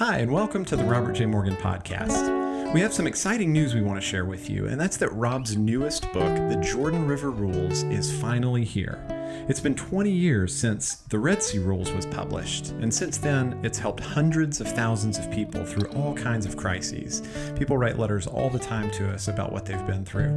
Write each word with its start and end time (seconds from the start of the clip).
Hi, 0.00 0.20
and 0.20 0.32
welcome 0.32 0.64
to 0.64 0.76
the 0.76 0.84
Robert 0.84 1.12
J. 1.12 1.26
Morgan 1.26 1.56
Podcast. 1.56 2.72
We 2.72 2.80
have 2.80 2.94
some 2.94 3.06
exciting 3.06 3.52
news 3.52 3.74
we 3.74 3.82
want 3.82 4.00
to 4.00 4.06
share 4.06 4.24
with 4.24 4.48
you, 4.48 4.66
and 4.66 4.80
that's 4.80 4.96
that 4.96 5.12
Rob's 5.12 5.58
newest 5.58 6.10
book, 6.14 6.34
The 6.48 6.56
Jordan 6.56 7.06
River 7.06 7.30
Rules, 7.30 7.82
is 7.82 8.10
finally 8.18 8.64
here. 8.64 9.04
It's 9.46 9.60
been 9.60 9.74
20 9.74 10.10
years 10.10 10.56
since 10.56 10.94
The 10.94 11.18
Red 11.18 11.42
Sea 11.42 11.58
Rules 11.58 11.92
was 11.92 12.06
published, 12.06 12.70
and 12.80 12.92
since 12.92 13.18
then, 13.18 13.60
it's 13.62 13.78
helped 13.78 14.00
hundreds 14.00 14.58
of 14.62 14.68
thousands 14.68 15.18
of 15.18 15.30
people 15.30 15.66
through 15.66 15.90
all 15.90 16.14
kinds 16.14 16.46
of 16.46 16.56
crises. 16.56 17.20
People 17.58 17.76
write 17.76 17.98
letters 17.98 18.26
all 18.26 18.48
the 18.48 18.58
time 18.58 18.90
to 18.92 19.12
us 19.12 19.28
about 19.28 19.52
what 19.52 19.66
they've 19.66 19.86
been 19.86 20.06
through. 20.06 20.34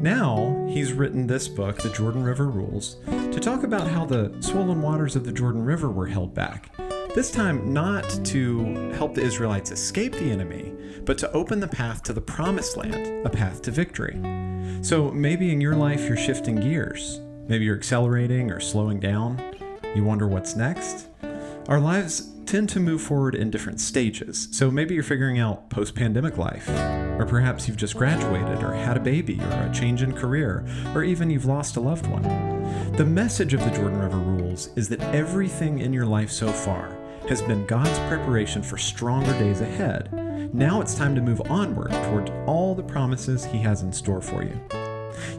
Now, 0.00 0.66
he's 0.66 0.94
written 0.94 1.26
this 1.26 1.46
book, 1.46 1.76
The 1.76 1.90
Jordan 1.90 2.22
River 2.22 2.48
Rules, 2.48 2.96
to 3.04 3.38
talk 3.38 3.64
about 3.64 3.86
how 3.86 4.06
the 4.06 4.34
swollen 4.40 4.80
waters 4.80 5.14
of 5.14 5.26
the 5.26 5.32
Jordan 5.32 5.62
River 5.62 5.90
were 5.90 6.06
held 6.06 6.34
back 6.34 6.70
this 7.14 7.30
time, 7.30 7.72
not 7.72 8.04
to 8.26 8.90
help 8.92 9.14
the 9.14 9.22
Israelites 9.22 9.70
escape 9.70 10.12
the 10.12 10.30
enemy, 10.30 10.72
but 11.04 11.18
to 11.18 11.32
open 11.32 11.58
the 11.58 11.68
path 11.68 12.02
to 12.04 12.12
the 12.12 12.20
promised 12.20 12.76
land, 12.76 13.26
a 13.26 13.30
path 13.30 13.62
to 13.62 13.70
victory. 13.70 14.20
So 14.82 15.10
maybe 15.10 15.50
in 15.50 15.60
your 15.60 15.74
life 15.74 16.06
you're 16.06 16.16
shifting 16.16 16.56
gears. 16.56 17.20
Maybe 17.48 17.64
you're 17.64 17.76
accelerating 17.76 18.50
or 18.50 18.60
slowing 18.60 19.00
down. 19.00 19.42
You 19.94 20.04
wonder 20.04 20.28
what's 20.28 20.54
next? 20.54 21.08
Our 21.66 21.80
lives 21.80 22.30
tend 22.46 22.68
to 22.70 22.80
move 22.80 23.02
forward 23.02 23.34
in 23.34 23.50
different 23.50 23.80
stages. 23.80 24.48
So 24.52 24.70
maybe 24.70 24.94
you're 24.94 25.02
figuring 25.02 25.38
out 25.38 25.68
post 25.70 25.94
pandemic 25.94 26.38
life, 26.38 26.68
or 27.18 27.26
perhaps 27.26 27.66
you've 27.66 27.76
just 27.76 27.96
graduated, 27.96 28.62
or 28.62 28.72
had 28.72 28.96
a 28.96 29.00
baby, 29.00 29.40
or 29.40 29.66
a 29.66 29.72
change 29.74 30.02
in 30.02 30.12
career, 30.12 30.64
or 30.94 31.04
even 31.04 31.30
you've 31.30 31.44
lost 31.46 31.76
a 31.76 31.80
loved 31.80 32.06
one. 32.06 32.22
The 32.92 33.04
message 33.04 33.54
of 33.54 33.60
the 33.60 33.70
Jordan 33.70 33.98
River 33.98 34.18
Rules 34.18 34.70
is 34.76 34.88
that 34.90 35.02
everything 35.14 35.80
in 35.80 35.92
your 35.92 36.06
life 36.06 36.30
so 36.30 36.52
far 36.52 36.96
has 37.28 37.42
been 37.42 37.66
God's 37.66 37.98
preparation 38.08 38.62
for 38.62 38.78
stronger 38.78 39.38
days 39.38 39.60
ahead. 39.60 40.10
Now 40.54 40.80
it's 40.80 40.94
time 40.94 41.14
to 41.14 41.20
move 41.20 41.42
onward 41.50 41.90
toward 41.90 42.30
all 42.46 42.74
the 42.74 42.82
promises 42.82 43.44
He 43.44 43.58
has 43.58 43.82
in 43.82 43.92
store 43.92 44.22
for 44.22 44.42
you. 44.42 44.58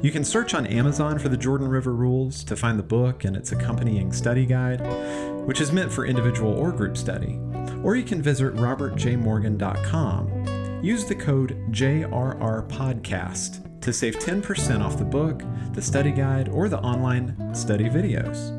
You 0.04 0.12
can 0.12 0.24
search 0.24 0.54
on 0.54 0.68
Amazon 0.68 1.18
for 1.18 1.30
the 1.30 1.38
Jordan 1.38 1.68
River 1.68 1.96
Rules 1.96 2.44
to 2.44 2.56
find 2.56 2.78
the 2.78 2.84
book 2.84 3.26
and 3.26 3.36
its 3.36 3.52
accompanying 3.52 4.12
study 4.12 4.46
guide, 4.46 4.82
which 5.48 5.62
is 5.62 5.72
meant 5.72 5.92
for 5.92 6.06
individual 6.06 6.54
or 6.54 6.72
group 6.72 6.96
study. 6.96 7.40
Or 7.84 7.96
you 7.96 8.04
can 8.04 8.22
visit 8.22 8.54
robertjmorgan.com. 8.56 10.84
Use 10.84 11.06
the 11.06 11.16
code 11.16 11.58
JRRPodcast 11.72 13.82
to 13.82 13.92
save 13.92 14.20
10% 14.20 14.86
off 14.86 15.00
the 15.00 15.06
book, 15.06 15.42
the 15.74 15.82
study 15.82 16.12
guide, 16.12 16.50
or 16.50 16.70
the 16.70 16.78
online 16.80 17.56
study 17.56 17.86
videos. 17.86 18.56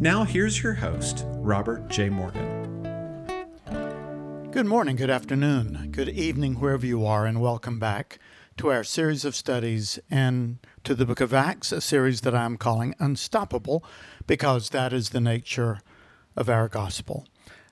Now, 0.00 0.24
here's 0.24 0.62
your 0.62 0.74
host, 0.74 1.26
Robert 1.36 1.88
J. 1.88 2.08
Morgan. 2.08 2.61
Good 4.52 4.66
morning, 4.66 4.96
good 4.96 5.08
afternoon, 5.08 5.88
good 5.92 6.10
evening, 6.10 6.60
wherever 6.60 6.84
you 6.84 7.06
are, 7.06 7.24
and 7.24 7.40
welcome 7.40 7.78
back 7.78 8.18
to 8.58 8.70
our 8.70 8.84
series 8.84 9.24
of 9.24 9.34
studies 9.34 9.98
and 10.10 10.58
to 10.84 10.94
the 10.94 11.06
book 11.06 11.22
of 11.22 11.32
Acts, 11.32 11.72
a 11.72 11.80
series 11.80 12.20
that 12.20 12.34
I'm 12.34 12.58
calling 12.58 12.94
Unstoppable 12.98 13.82
because 14.26 14.68
that 14.68 14.92
is 14.92 15.08
the 15.08 15.22
nature 15.22 15.80
of 16.36 16.50
our 16.50 16.68
gospel. 16.68 17.26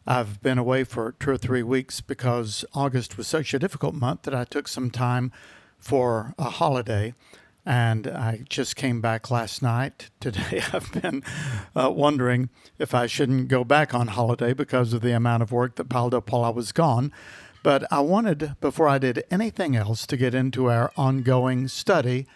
I've 0.06 0.40
been 0.40 0.56
away 0.56 0.84
for 0.84 1.12
two 1.12 1.32
or 1.32 1.36
three 1.36 1.62
weeks 1.62 2.00
because 2.00 2.64
August 2.72 3.18
was 3.18 3.28
such 3.28 3.52
a 3.52 3.58
difficult 3.58 3.94
month 3.94 4.22
that 4.22 4.34
I 4.34 4.44
took 4.44 4.66
some 4.66 4.90
time 4.90 5.32
for 5.78 6.32
a 6.38 6.44
holiday 6.44 7.12
and 7.70 8.08
I 8.08 8.42
just 8.48 8.74
came 8.74 9.00
back 9.00 9.30
last 9.30 9.62
night. 9.62 10.10
Today 10.20 10.60
I've 10.72 10.90
been 10.90 11.22
uh, 11.76 11.88
wondering 11.94 12.50
if 12.80 12.96
I 12.96 13.06
shouldn't 13.06 13.46
go 13.46 13.62
back 13.62 13.94
on 13.94 14.08
holiday 14.08 14.52
because 14.52 14.92
of 14.92 15.02
the 15.02 15.14
amount 15.14 15.44
of 15.44 15.52
work 15.52 15.76
that 15.76 15.88
piled 15.88 16.12
up 16.12 16.32
while 16.32 16.42
I 16.42 16.48
was 16.48 16.72
gone. 16.72 17.12
But 17.62 17.84
I 17.92 18.00
wanted, 18.00 18.56
before 18.60 18.88
I 18.88 18.98
did 18.98 19.22
anything 19.30 19.76
else, 19.76 20.04
to 20.06 20.16
get 20.16 20.34
into 20.34 20.68
our 20.68 20.90
ongoing 20.96 21.68
study 21.68 22.26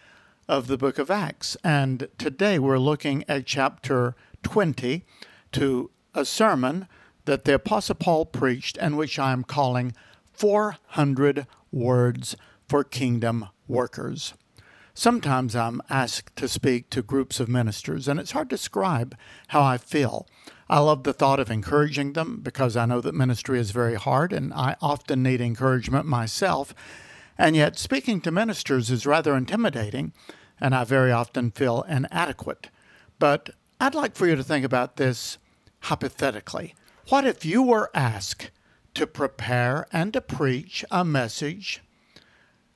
of 0.47 0.69
the 0.69 0.79
book 0.79 1.01
of 1.01 1.11
Acts. 1.11 1.57
And 1.65 2.07
today 2.17 2.61
we're 2.61 2.79
looking 2.79 3.25
at 3.27 3.45
chapter 3.45 4.15
20 4.45 5.05
to 5.51 5.91
a 6.15 6.25
sermon 6.25 6.87
that 7.25 7.45
the 7.45 7.55
Apostle 7.55 7.97
Paul 7.97 8.27
preached 8.27 8.79
and 8.81 8.97
which 8.97 9.19
I 9.19 9.33
am 9.33 9.43
calling 9.43 9.95
400 10.33 11.49
Words 11.73 12.37
for 12.69 12.85
Kingdom 12.85 13.49
Workers. 13.67 14.35
Sometimes 14.97 15.57
I'm 15.57 15.83
asked 15.91 16.37
to 16.37 16.47
speak 16.47 16.89
to 16.91 17.03
groups 17.03 17.41
of 17.41 17.49
ministers, 17.49 18.07
and 18.07 18.21
it's 18.21 18.31
hard 18.31 18.49
to 18.51 18.57
describe 18.57 19.17
how 19.49 19.61
I 19.61 19.77
feel. 19.77 20.29
I 20.69 20.79
love 20.79 21.03
the 21.03 21.13
thought 21.13 21.41
of 21.41 21.51
encouraging 21.51 22.13
them 22.13 22.39
because 22.41 22.77
I 22.77 22.87
know 22.87 23.01
that 23.01 23.13
ministry 23.13 23.59
is 23.59 23.73
very 23.73 23.97
hard, 23.97 24.33
and 24.33 24.55
I 24.55 24.77
often 24.81 25.21
need 25.21 25.41
encouragement 25.41 26.07
myself. 26.07 26.77
And 27.37 27.57
yet, 27.57 27.77
speaking 27.77 28.21
to 28.21 28.31
ministers 28.31 28.89
is 28.89 29.05
rather 29.05 29.37
intimidating, 29.37 30.13
and 30.61 30.77
I 30.77 30.85
very 30.85 31.11
often 31.11 31.51
feel 31.51 31.83
inadequate. 31.89 32.71
But 33.19 33.51
I'd 33.81 33.97
like 33.97 34.15
for 34.15 34.29
you 34.29 34.37
to 34.37 34.45
think 34.45 34.65
about 34.65 34.95
this 34.95 35.39
hypothetically. 35.81 36.77
What 37.09 37.27
if 37.27 37.45
you 37.45 37.65
were 37.65 37.91
asked 37.95 38.53
to 38.95 39.09
prepare 39.09 39.89
and 39.93 40.13
to 40.13 40.21
preach 40.21 40.85
a 40.93 41.05
message 41.05 41.83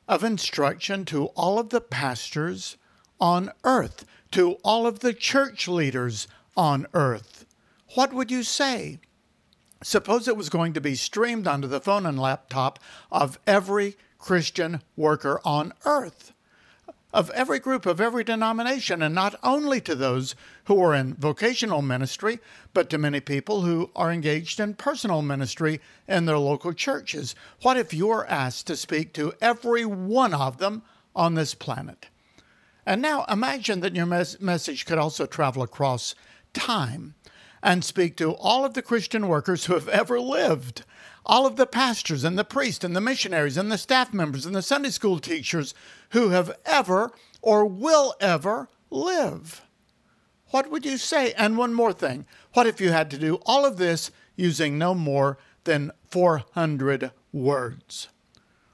of 0.08 0.24
instruction 0.24 1.04
to 1.04 1.26
all 1.36 1.58
of 1.58 1.68
the 1.68 1.80
pastors 1.80 2.76
on 3.20 3.52
earth, 3.64 4.04
to 4.30 4.52
all 4.64 4.86
of 4.86 5.00
the 5.00 5.12
church 5.12 5.68
leaders 5.68 6.26
on 6.56 6.86
earth. 6.94 7.44
What 7.94 8.12
would 8.12 8.30
you 8.30 8.42
say? 8.42 9.00
Suppose 9.82 10.26
it 10.26 10.36
was 10.36 10.48
going 10.48 10.72
to 10.72 10.80
be 10.80 10.94
streamed 10.94 11.46
onto 11.46 11.68
the 11.68 11.80
phone 11.80 12.06
and 12.06 12.18
laptop 12.18 12.78
of 13.12 13.38
every 13.46 13.96
Christian 14.18 14.82
worker 14.96 15.40
on 15.44 15.72
earth 15.84 16.32
of 17.12 17.30
every 17.30 17.58
group, 17.58 17.86
of 17.86 18.00
every 18.00 18.22
denomination, 18.22 19.00
and 19.00 19.14
not 19.14 19.34
only 19.42 19.80
to 19.80 19.94
those 19.94 20.34
who 20.64 20.80
are 20.82 20.94
in 20.94 21.14
vocational 21.14 21.80
ministry, 21.80 22.38
but 22.74 22.90
to 22.90 22.98
many 22.98 23.20
people 23.20 23.62
who 23.62 23.90
are 23.96 24.12
engaged 24.12 24.60
in 24.60 24.74
personal 24.74 25.22
ministry 25.22 25.80
in 26.06 26.26
their 26.26 26.38
local 26.38 26.72
churches. 26.72 27.34
What 27.62 27.78
if 27.78 27.94
you're 27.94 28.26
asked 28.28 28.66
to 28.66 28.76
speak 28.76 29.14
to 29.14 29.32
every 29.40 29.86
one 29.86 30.34
of 30.34 30.58
them 30.58 30.82
on 31.16 31.34
this 31.34 31.54
planet? 31.54 32.08
And 32.84 33.00
now 33.00 33.24
imagine 33.28 33.80
that 33.80 33.94
your 33.94 34.06
mes- 34.06 34.40
message 34.40 34.84
could 34.84 34.98
also 34.98 35.26
travel 35.26 35.62
across 35.62 36.14
time 36.52 37.14
and 37.62 37.84
speak 37.84 38.16
to 38.16 38.32
all 38.32 38.64
of 38.64 38.74
the 38.74 38.82
Christian 38.82 39.28
workers 39.28 39.64
who 39.64 39.74
have 39.74 39.88
ever 39.88 40.20
lived 40.20 40.84
all 41.28 41.46
of 41.46 41.56
the 41.56 41.66
pastors 41.66 42.24
and 42.24 42.38
the 42.38 42.44
priests 42.44 42.82
and 42.82 42.96
the 42.96 43.00
missionaries 43.00 43.58
and 43.58 43.70
the 43.70 43.78
staff 43.78 44.14
members 44.14 44.46
and 44.46 44.56
the 44.56 44.62
Sunday 44.62 44.90
school 44.90 45.18
teachers 45.18 45.74
who 46.10 46.30
have 46.30 46.56
ever 46.64 47.12
or 47.42 47.66
will 47.66 48.14
ever 48.20 48.68
live. 48.90 49.62
What 50.50 50.70
would 50.70 50.86
you 50.86 50.96
say? 50.96 51.32
And 51.34 51.58
one 51.58 51.74
more 51.74 51.92
thing 51.92 52.26
what 52.54 52.66
if 52.66 52.80
you 52.80 52.90
had 52.90 53.10
to 53.10 53.18
do 53.18 53.38
all 53.44 53.66
of 53.66 53.76
this 53.76 54.10
using 54.34 54.78
no 54.78 54.94
more 54.94 55.36
than 55.64 55.92
400 56.08 57.10
words, 57.32 58.08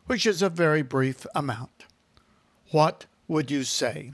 which 0.06 0.24
is 0.24 0.40
a 0.40 0.48
very 0.48 0.82
brief 0.82 1.26
amount? 1.34 1.86
What 2.70 3.06
would 3.26 3.50
you 3.50 3.64
say? 3.64 4.12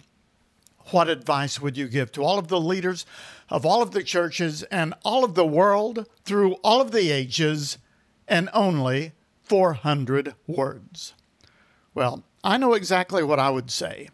What 0.90 1.08
advice 1.08 1.60
would 1.60 1.76
you 1.76 1.86
give 1.86 2.10
to 2.12 2.24
all 2.24 2.38
of 2.38 2.48
the 2.48 2.60
leaders 2.60 3.04
of 3.50 3.66
all 3.66 3.82
of 3.82 3.90
the 3.90 4.02
churches 4.02 4.62
and 4.64 4.94
all 5.04 5.24
of 5.24 5.34
the 5.34 5.46
world 5.46 6.06
through 6.24 6.54
all 6.64 6.80
of 6.80 6.90
the 6.90 7.10
ages 7.10 7.78
and 8.30 8.48
only 8.54 9.12
400 9.42 10.34
words. 10.46 11.12
Well, 11.94 12.22
I 12.44 12.56
know 12.56 12.72
exactly 12.72 13.22
what 13.22 13.40
I 13.40 13.50
would 13.50 13.70
say. 13.70 14.08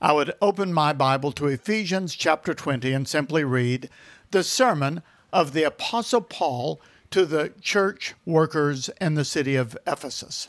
I 0.00 0.12
would 0.12 0.32
open 0.40 0.72
my 0.72 0.92
Bible 0.92 1.32
to 1.32 1.48
Ephesians 1.48 2.14
chapter 2.14 2.54
20 2.54 2.92
and 2.92 3.08
simply 3.08 3.42
read 3.42 3.90
the 4.30 4.44
sermon 4.44 5.02
of 5.32 5.52
the 5.52 5.64
Apostle 5.64 6.20
Paul 6.20 6.80
to 7.10 7.26
the 7.26 7.52
church 7.60 8.14
workers 8.24 8.88
in 9.00 9.14
the 9.14 9.24
city 9.24 9.56
of 9.56 9.76
Ephesus. 9.86 10.48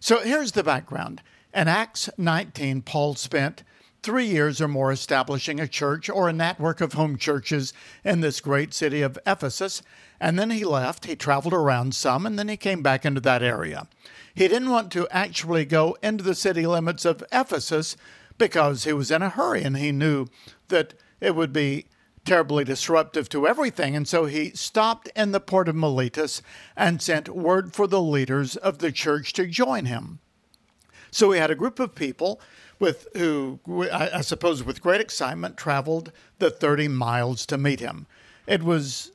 So 0.00 0.20
here's 0.20 0.52
the 0.52 0.64
background. 0.64 1.20
In 1.52 1.68
Acts 1.68 2.08
19, 2.16 2.82
Paul 2.82 3.14
spent 3.14 3.62
three 4.08 4.24
years 4.24 4.58
or 4.58 4.66
more 4.66 4.90
establishing 4.90 5.60
a 5.60 5.68
church 5.68 6.08
or 6.08 6.30
a 6.30 6.32
network 6.32 6.80
of 6.80 6.94
home 6.94 7.18
churches 7.18 7.74
in 8.02 8.22
this 8.22 8.40
great 8.40 8.72
city 8.72 9.02
of 9.02 9.18
Ephesus. 9.26 9.82
And 10.18 10.38
then 10.38 10.48
he 10.48 10.64
left. 10.64 11.04
He 11.04 11.14
traveled 11.14 11.52
around 11.52 11.94
some, 11.94 12.24
and 12.24 12.38
then 12.38 12.48
he 12.48 12.56
came 12.56 12.82
back 12.82 13.04
into 13.04 13.20
that 13.20 13.42
area. 13.42 13.86
He 14.34 14.48
didn't 14.48 14.70
want 14.70 14.90
to 14.92 15.06
actually 15.10 15.66
go 15.66 15.94
into 16.02 16.24
the 16.24 16.34
city 16.34 16.66
limits 16.66 17.04
of 17.04 17.22
Ephesus 17.30 17.98
because 18.38 18.84
he 18.84 18.94
was 18.94 19.10
in 19.10 19.20
a 19.20 19.28
hurry 19.28 19.62
and 19.62 19.76
he 19.76 19.92
knew 19.92 20.28
that 20.68 20.94
it 21.20 21.36
would 21.36 21.52
be 21.52 21.84
terribly 22.24 22.64
disruptive 22.64 23.28
to 23.28 23.46
everything. 23.46 23.94
And 23.94 24.08
so 24.08 24.24
he 24.24 24.52
stopped 24.52 25.10
in 25.14 25.32
the 25.32 25.38
port 25.38 25.68
of 25.68 25.76
Miletus 25.76 26.40
and 26.74 27.02
sent 27.02 27.28
word 27.28 27.74
for 27.74 27.86
the 27.86 28.00
leaders 28.00 28.56
of 28.56 28.78
the 28.78 28.90
church 28.90 29.34
to 29.34 29.46
join 29.46 29.84
him. 29.84 30.20
So 31.10 31.32
he 31.32 31.38
had 31.38 31.50
a 31.50 31.54
group 31.54 31.78
of 31.78 31.94
people 31.94 32.40
with 32.78 33.08
who 33.14 33.60
I, 33.92 34.20
suppose 34.20 34.62
with 34.62 34.82
great 34.82 35.00
excitement 35.00 35.56
traveled 35.56 36.12
the 36.38 36.50
30 36.50 36.88
miles 36.88 37.44
to 37.46 37.58
meet 37.58 37.80
him. 37.80 38.06
It 38.46 38.62
was 38.62 39.12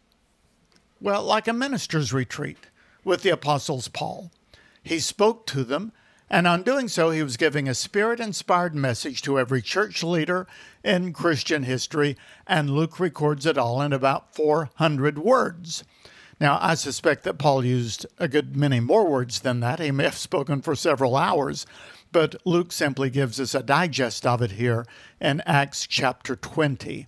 well 1.00 1.24
like 1.24 1.48
a 1.48 1.54
minister's 1.54 2.14
retreat 2.14 2.58
with 3.04 3.22
the 3.24 3.30
apostles 3.30 3.88
Paul. 3.88 4.32
He 4.84 5.00
spoke 5.00 5.46
to 5.48 5.64
them, 5.64 5.92
and 6.30 6.48
on 6.48 6.64
doing 6.64 6.88
so, 6.88 7.12
he 7.12 7.24
was 7.24 7.38
giving 7.38 7.70
a 7.70 7.74
spirit 7.74 8.20
inspired 8.20 8.76
message 8.76 9.22
to 9.22 9.40
every 9.40 9.62
church 9.62 10.04
leader 10.04 10.48
in 10.84 11.14
Christian 11.14 11.64
history, 11.64 12.18
and 12.48 12.70
Luke 12.70 13.00
records 13.00 13.46
it 13.46 13.58
all 13.58 13.82
in 13.82 13.94
about 13.94 14.36
400 14.36 15.20
words. 15.20 15.84
Now, 16.40 16.58
I 16.62 16.76
suspect 16.76 17.24
that 17.24 17.38
Paul 17.38 17.64
used 17.64 18.06
a 18.18 18.28
good 18.28 18.56
many 18.56 18.80
more 18.80 19.08
words 19.08 19.42
than 19.42 19.60
that. 19.62 19.80
He 19.80 19.92
may 19.92 20.06
have 20.06 20.18
spoken 20.18 20.62
for 20.62 20.76
several 20.76 21.16
hours, 21.16 21.66
but 22.14 22.36
Luke 22.46 22.72
simply 22.72 23.10
gives 23.10 23.40
us 23.40 23.54
a 23.54 23.64
digest 23.64 24.26
of 24.26 24.42
it 24.42 24.52
here 24.52 24.86
in 25.20 25.42
Acts 25.42 25.86
chapter 25.86 26.36
20. 26.36 27.08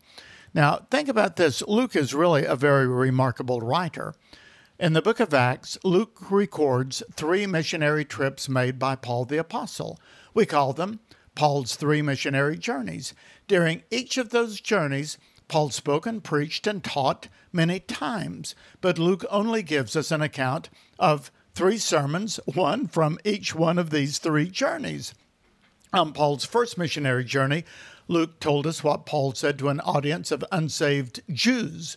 Now, 0.53 0.87
think 0.89 1.07
about 1.07 1.35
this 1.35 1.61
Luke 1.67 1.95
is 1.95 2.13
really 2.13 2.43
a 2.43 2.55
very 2.55 2.87
remarkable 2.87 3.61
writer. 3.61 4.15
In 4.77 4.93
the 4.93 5.01
book 5.01 5.21
of 5.21 5.33
Acts, 5.33 5.77
Luke 5.85 6.29
records 6.29 7.01
three 7.13 7.45
missionary 7.45 8.03
trips 8.03 8.49
made 8.49 8.77
by 8.77 8.95
Paul 8.95 9.23
the 9.23 9.37
Apostle. 9.37 9.99
We 10.33 10.45
call 10.45 10.73
them 10.73 10.99
Paul's 11.35 11.75
three 11.75 12.01
missionary 12.01 12.57
journeys. 12.57 13.13
During 13.47 13.83
each 13.91 14.17
of 14.17 14.31
those 14.31 14.59
journeys, 14.59 15.17
Paul 15.47 15.69
spoke 15.69 16.05
and 16.05 16.23
preached 16.23 16.65
and 16.67 16.83
taught 16.83 17.27
many 17.53 17.79
times, 17.79 18.55
but 18.81 18.97
Luke 18.97 19.23
only 19.29 19.61
gives 19.61 19.95
us 19.95 20.11
an 20.11 20.21
account 20.21 20.69
of 20.97 21.31
three 21.55 21.77
sermons, 21.77 22.37
one 22.45 22.85
from 22.85 23.17
each 23.23 23.55
one 23.55 23.79
of 23.79 23.89
these 23.89 24.17
three 24.17 24.49
journeys. 24.49 25.13
On 25.93 26.11
Paul's 26.11 26.43
first 26.43 26.77
missionary 26.77 27.23
journey, 27.23 27.63
Luke 28.09 28.41
told 28.41 28.67
us 28.67 28.83
what 28.83 29.05
Paul 29.05 29.33
said 29.33 29.57
to 29.59 29.69
an 29.69 29.79
audience 29.79 30.31
of 30.31 30.43
unsaved 30.51 31.21
Jews. 31.31 31.95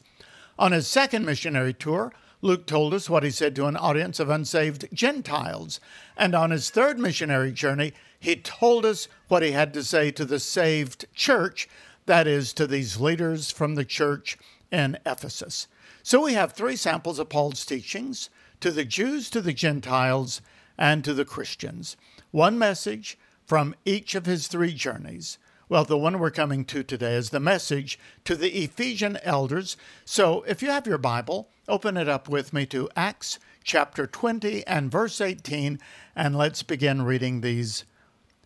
On 0.60 0.70
his 0.70 0.86
second 0.86 1.26
missionary 1.26 1.74
tour, 1.74 2.12
Luke 2.40 2.68
told 2.68 2.94
us 2.94 3.10
what 3.10 3.24
he 3.24 3.30
said 3.32 3.56
to 3.56 3.66
an 3.66 3.76
audience 3.76 4.20
of 4.20 4.30
unsaved 4.30 4.86
Gentiles. 4.94 5.80
And 6.16 6.36
on 6.36 6.52
his 6.52 6.70
third 6.70 7.00
missionary 7.00 7.50
journey, 7.50 7.92
he 8.20 8.36
told 8.36 8.86
us 8.86 9.08
what 9.26 9.42
he 9.42 9.50
had 9.50 9.74
to 9.74 9.82
say 9.82 10.12
to 10.12 10.24
the 10.24 10.38
saved 10.38 11.06
church, 11.14 11.68
that 12.06 12.28
is, 12.28 12.52
to 12.52 12.68
these 12.68 13.00
leaders 13.00 13.50
from 13.50 13.74
the 13.74 13.84
church 13.84 14.38
in 14.70 14.98
Ephesus. 15.04 15.66
So 16.04 16.22
we 16.22 16.34
have 16.34 16.52
three 16.52 16.76
samples 16.76 17.18
of 17.18 17.28
Paul's 17.28 17.66
teachings 17.66 18.30
to 18.60 18.70
the 18.70 18.84
Jews, 18.84 19.30
to 19.30 19.40
the 19.40 19.52
Gentiles, 19.52 20.40
and 20.76 21.04
to 21.04 21.14
the 21.14 21.24
Christians. 21.24 21.96
One 22.30 22.58
message 22.58 23.18
from 23.44 23.74
each 23.84 24.14
of 24.14 24.26
his 24.26 24.46
three 24.46 24.74
journeys. 24.74 25.38
Well, 25.68 25.84
the 25.84 25.98
one 25.98 26.18
we're 26.18 26.30
coming 26.30 26.64
to 26.66 26.82
today 26.82 27.14
is 27.14 27.30
the 27.30 27.40
message 27.40 27.98
to 28.24 28.36
the 28.36 28.50
Ephesian 28.64 29.18
elders. 29.22 29.76
So 30.04 30.42
if 30.42 30.62
you 30.62 30.70
have 30.70 30.86
your 30.86 30.98
Bible, 30.98 31.50
open 31.68 31.96
it 31.96 32.08
up 32.08 32.28
with 32.28 32.52
me 32.52 32.64
to 32.66 32.88
Acts 32.96 33.38
chapter 33.64 34.06
20 34.06 34.66
and 34.66 34.90
verse 34.90 35.20
18, 35.20 35.78
and 36.16 36.36
let's 36.36 36.62
begin 36.62 37.02
reading 37.02 37.42
these 37.42 37.84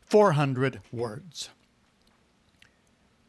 400 0.01 0.81
words. 0.91 1.51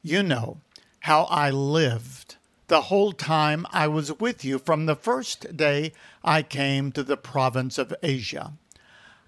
You 0.02 0.24
know 0.24 0.58
how 1.02 1.26
I 1.26 1.52
lived 1.52 2.38
the 2.68 2.84
whole 2.84 3.12
time 3.12 3.66
I 3.72 3.88
was 3.88 4.20
with 4.20 4.46
you 4.46 4.58
from 4.58 4.86
the 4.86 4.96
first 4.96 5.58
day 5.58 5.92
I 6.24 6.42
came 6.44 6.92
to 6.92 7.04
the 7.04 7.18
province 7.18 7.78
of 7.78 7.94
Asia. 8.02 8.54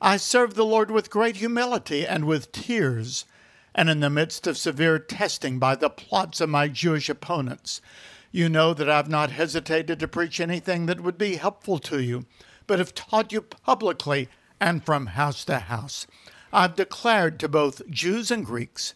I 0.02 0.18
served 0.18 0.56
the 0.56 0.66
Lord 0.66 0.92
with 0.92 1.10
great 1.10 1.38
humility 1.38 2.06
and 2.06 2.26
with 2.26 2.52
tears, 2.52 3.26
and 3.74 3.90
in 3.90 4.00
the 4.00 4.10
midst 4.10 4.48
of 4.48 4.58
severe 4.58 5.00
testing 5.00 5.60
by 5.60 5.76
the 5.76 5.90
plots 5.90 6.40
of 6.40 6.50
my 6.50 6.68
Jewish 6.68 7.10
opponents. 7.10 7.82
You 8.32 8.50
know 8.50 8.74
that 8.74 8.90
I've 8.90 9.10
not 9.10 9.32
hesitated 9.32 10.00
to 10.00 10.08
preach 10.08 10.40
anything 10.40 10.86
that 10.86 11.02
would 11.02 11.18
be 11.18 11.36
helpful 11.36 11.80
to 11.80 12.02
you, 12.02 12.26
but 12.68 12.80
have 12.80 12.94
taught 12.94 13.32
you 13.32 13.42
publicly 13.42 14.30
and 14.60 14.84
from 14.84 15.08
house 15.08 15.46
to 15.46 15.60
house. 15.60 16.08
I've 16.52 16.76
declared 16.76 17.40
to 17.40 17.50
both 17.50 17.90
Jews 17.90 18.32
and 18.32 18.46
Greeks 18.46 18.94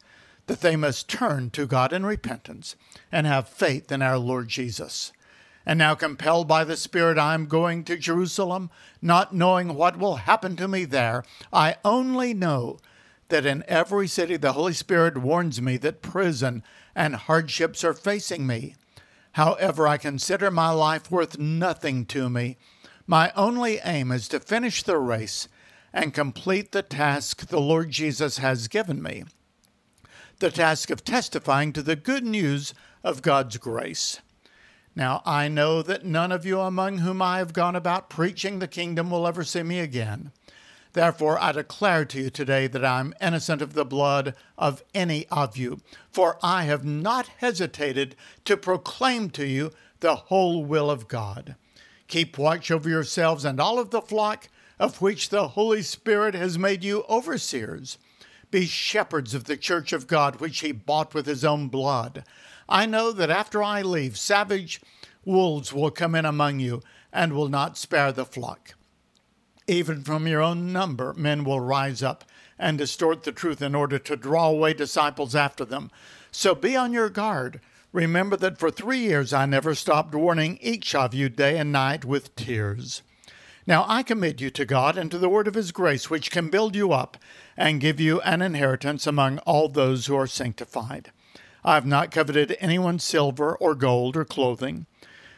that 0.50 0.62
they 0.62 0.76
must 0.76 1.08
turn 1.08 1.52
to 1.52 1.68
God 1.68 1.94
in 1.94 2.04
repentance 2.04 2.76
and 3.12 3.28
have 3.28 3.48
faith 3.48 3.92
in 3.92 4.02
our 4.02 4.18
Lord 4.18 4.48
Jesus. 4.48 5.14
And 5.64 5.78
now, 5.78 5.94
compelled 5.94 6.48
by 6.48 6.64
the 6.64 6.76
Spirit, 6.76 7.20
I 7.20 7.36
am 7.36 7.46
going 7.46 7.84
to 7.84 7.96
Jerusalem, 7.96 8.72
not 9.00 9.32
knowing 9.32 9.76
what 9.76 10.00
will 10.00 10.16
happen 10.16 10.56
to 10.56 10.68
me 10.68 10.86
there. 10.86 11.24
I 11.54 11.76
only 11.86 12.34
know 12.34 12.80
that 13.28 13.46
in 13.46 13.64
every 13.68 14.08
city 14.08 14.38
the 14.38 14.54
Holy 14.54 14.74
Spirit 14.74 15.20
warns 15.20 15.62
me 15.62 15.78
that 15.78 16.02
prison 16.02 16.64
and 16.96 17.16
hardships 17.16 17.84
are 17.84 17.94
facing 17.94 18.48
me. 18.48 18.74
However, 19.34 19.88
I 19.88 19.98
consider 19.98 20.50
my 20.50 20.72
life 20.72 21.12
worth 21.12 21.38
nothing 21.38 22.08
to 22.08 22.28
me. 22.28 22.58
My 23.06 23.32
only 23.36 23.78
aim 23.84 24.12
is 24.12 24.28
to 24.30 24.40
finish 24.40 24.82
the 24.82 24.98
race 24.98 25.48
and 25.94 26.12
complete 26.12 26.72
the 26.72 26.82
task 26.82 27.50
the 27.50 27.62
Lord 27.62 27.92
Jesus 27.92 28.40
has 28.40 28.68
given 28.68 29.04
me 29.04 29.26
the 30.40 30.50
task 30.50 30.90
of 30.90 31.04
testifying 31.04 31.74
to 31.74 31.82
the 31.82 31.98
good 31.98 32.24
news 32.24 32.74
of 33.04 33.22
God's 33.22 33.58
grace. 33.58 34.22
Now, 34.96 35.22
I 35.26 35.48
know 35.48 35.82
that 35.82 36.06
none 36.06 36.32
of 36.32 36.46
you 36.46 36.62
among 36.62 37.00
whom 37.00 37.22
I 37.22 37.38
have 37.38 37.54
gone 37.54 37.76
about 37.76 38.10
preaching 38.10 38.60
the 38.60 38.68
kingdom 38.68 39.12
will 39.12 39.28
ever 39.28 39.44
see 39.44 39.64
me 39.64 39.80
again. 39.80 40.32
Therefore, 40.94 41.40
I 41.40 41.52
declare 41.52 42.06
to 42.06 42.20
you 42.20 42.30
today 42.30 42.68
that 42.68 42.84
I 42.84 43.00
am 43.00 43.14
innocent 43.22 43.62
of 43.62 43.74
the 43.74 43.86
blood 43.86 44.34
of 44.58 44.84
any 44.96 45.28
of 45.28 45.56
you, 45.56 45.82
for 46.12 46.40
I 46.42 46.64
have 46.64 46.84
not 46.84 47.28
hesitated 47.38 48.16
to 48.46 48.58
proclaim 48.58 49.30
to 49.32 49.46
you 49.46 49.72
the 50.00 50.16
whole 50.16 50.66
will 50.66 50.90
of 50.90 51.08
God. 51.08 51.56
Keep 52.08 52.38
watch 52.38 52.72
over 52.72 52.90
yourselves 52.90 53.46
and 53.46 53.60
all 53.60 53.78
of 53.78 53.92
the 53.92 54.02
flock 54.02 54.50
of 54.80 55.02
which 55.02 55.30
the 55.30 55.50
Holy 55.50 55.82
Spirit 55.82 56.34
has 56.34 56.58
made 56.58 56.84
you 56.84 57.04
overseers. 57.10 57.98
Be 58.52 58.66
shepherds 58.66 59.34
of 59.34 59.44
the 59.44 59.58
church 59.58 59.94
of 59.94 60.08
God, 60.08 60.40
which 60.40 60.60
he 60.60 60.72
bought 60.72 61.14
with 61.14 61.26
his 61.26 61.46
own 61.46 61.68
blood. 61.68 62.24
I 62.68 62.86
know 62.86 63.12
that 63.12 63.30
after 63.30 63.62
I 63.62 63.82
leave, 63.82 64.18
savage 64.18 64.82
wolves 65.24 65.72
will 65.72 65.92
come 65.92 66.16
in 66.16 66.26
among 66.26 66.60
you 66.60 66.82
and 67.14 67.34
will 67.34 67.50
not 67.50 67.78
spare 67.78 68.12
the 68.12 68.26
flock. 68.26 68.76
Even 69.68 70.04
from 70.04 70.28
your 70.28 70.42
own 70.42 70.74
number, 70.74 71.14
men 71.14 71.44
will 71.44 71.60
rise 71.60 72.02
up 72.02 72.24
and 72.58 72.78
distort 72.78 73.24
the 73.24 73.32
truth 73.32 73.62
in 73.62 73.76
order 73.76 74.00
to 74.00 74.16
draw 74.16 74.48
away 74.48 74.74
disciples 74.74 75.36
after 75.36 75.64
them. 75.64 75.92
So 76.32 76.56
be 76.56 76.76
on 76.76 76.92
your 76.92 77.10
guard. 77.10 77.62
Remember 77.92 78.36
that 78.38 78.58
for 78.58 78.70
three 78.70 79.00
years 79.00 79.32
I 79.32 79.46
never 79.46 79.76
stopped 79.76 80.14
warning 80.14 80.58
each 80.62 80.94
of 80.94 81.14
you 81.14 81.30
day 81.30 81.58
and 81.58 81.72
night 81.72 82.04
with 82.04 82.36
tears. 82.36 83.02
Now 83.70 83.86
I 83.88 84.02
commit 84.02 84.42
you 84.42 84.50
to 84.50 84.66
God 84.66 84.98
and 84.98 85.12
to 85.12 85.20
the 85.20 85.30
word 85.30 85.48
of 85.48 85.54
his 85.54 85.72
grace, 85.72 86.10
which 86.10 86.32
can 86.32 86.50
build 86.50 86.76
you 86.76 86.92
up 86.92 87.18
and 87.56 87.80
give 87.80 88.00
you 88.00 88.20
an 88.22 88.42
inheritance 88.42 89.06
among 89.06 89.38
all 89.46 89.70
those 89.70 90.08
who 90.08 90.16
are 90.16 90.26
sanctified. 90.26 91.12
I 91.64 91.76
have 91.76 91.86
not 91.86 92.10
coveted 92.10 92.58
anyone's 92.60 93.04
silver 93.04 93.56
or 93.56 93.76
gold 93.76 94.18
or 94.18 94.26
clothing. 94.26 94.88